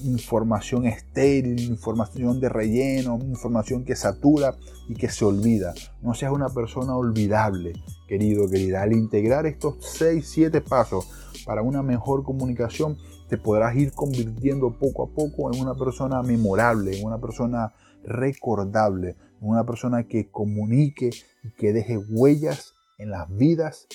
información 0.04 0.86
estéril, 0.86 1.60
información 1.60 2.40
de 2.40 2.48
relleno, 2.48 3.18
información 3.22 3.84
que 3.84 3.96
satura 3.96 4.54
y 4.88 4.94
que 4.94 5.08
se 5.08 5.24
olvida. 5.24 5.74
No 6.02 6.14
seas 6.14 6.32
una 6.32 6.48
persona 6.48 6.96
olvidable, 6.96 7.74
querido, 8.08 8.48
querida. 8.48 8.82
Al 8.82 8.94
integrar 8.94 9.46
estos 9.46 9.76
6, 9.98 10.26
7 10.26 10.60
pasos 10.62 11.06
para 11.44 11.62
una 11.62 11.82
mejor 11.82 12.24
comunicación, 12.24 12.96
te 13.28 13.36
podrás 13.36 13.76
ir 13.76 13.92
convirtiendo 13.92 14.78
poco 14.78 15.04
a 15.04 15.14
poco 15.14 15.52
en 15.52 15.60
una 15.60 15.74
persona 15.74 16.22
memorable, 16.22 16.98
en 16.98 17.04
una 17.04 17.18
persona 17.18 17.74
recordable, 18.04 19.16
en 19.42 19.48
una 19.48 19.66
persona 19.66 20.04
que 20.04 20.30
comunique 20.30 21.10
y 21.44 21.50
que 21.50 21.74
deje 21.74 21.98
huellas 21.98 22.72
en 22.98 23.10
las 23.10 23.28
vidas 23.36 23.86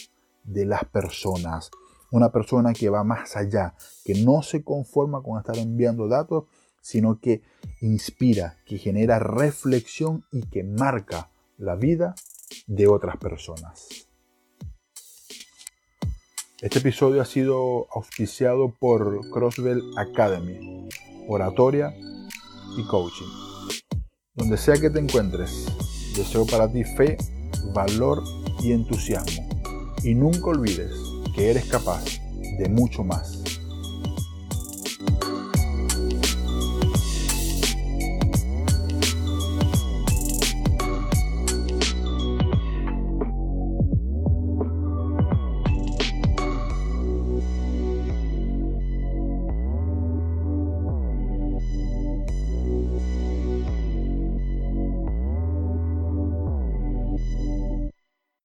de 0.44 0.66
las 0.66 0.86
personas. 0.86 1.72
Una 2.12 2.32
persona 2.32 2.74
que 2.74 2.90
va 2.90 3.04
más 3.04 3.36
allá, 3.38 3.76
que 4.04 4.16
no 4.24 4.42
se 4.42 4.64
conforma 4.64 5.22
con 5.22 5.40
estar 5.40 5.58
enviando 5.58 6.08
datos, 6.08 6.46
sino 6.82 7.20
que 7.20 7.42
inspira, 7.80 8.58
que 8.66 8.78
genera 8.78 9.20
reflexión 9.20 10.26
y 10.32 10.44
que 10.44 10.64
marca 10.64 11.30
la 11.58 11.76
vida 11.76 12.16
de 12.68 12.88
otras 12.88 13.18
personas. 13.18 13.88
Este 16.62 16.78
episodio 16.80 17.22
ha 17.22 17.26
sido 17.26 17.88
auspiciado 17.92 18.72
por 18.80 19.28
Crossbell 19.32 19.82
Academy, 19.98 20.88
oratoria 21.28 21.92
y 22.78 22.84
coaching. 22.84 23.26
Donde 24.36 24.58
sea 24.58 24.76
que 24.76 24.92
te 24.92 25.00
encuentres, 25.00 25.66
deseo 26.16 26.46
para 26.46 26.72
ti 26.72 26.84
fe, 26.84 27.18
valor 27.74 28.24
y 28.62 28.74
entusiasmo. 28.74 29.51
Y 30.04 30.16
nunca 30.16 30.48
olvides 30.48 30.92
que 31.36 31.52
eres 31.52 31.66
capaz 31.66 32.04
de 32.58 32.68
mucho 32.70 33.04
más 33.04 33.44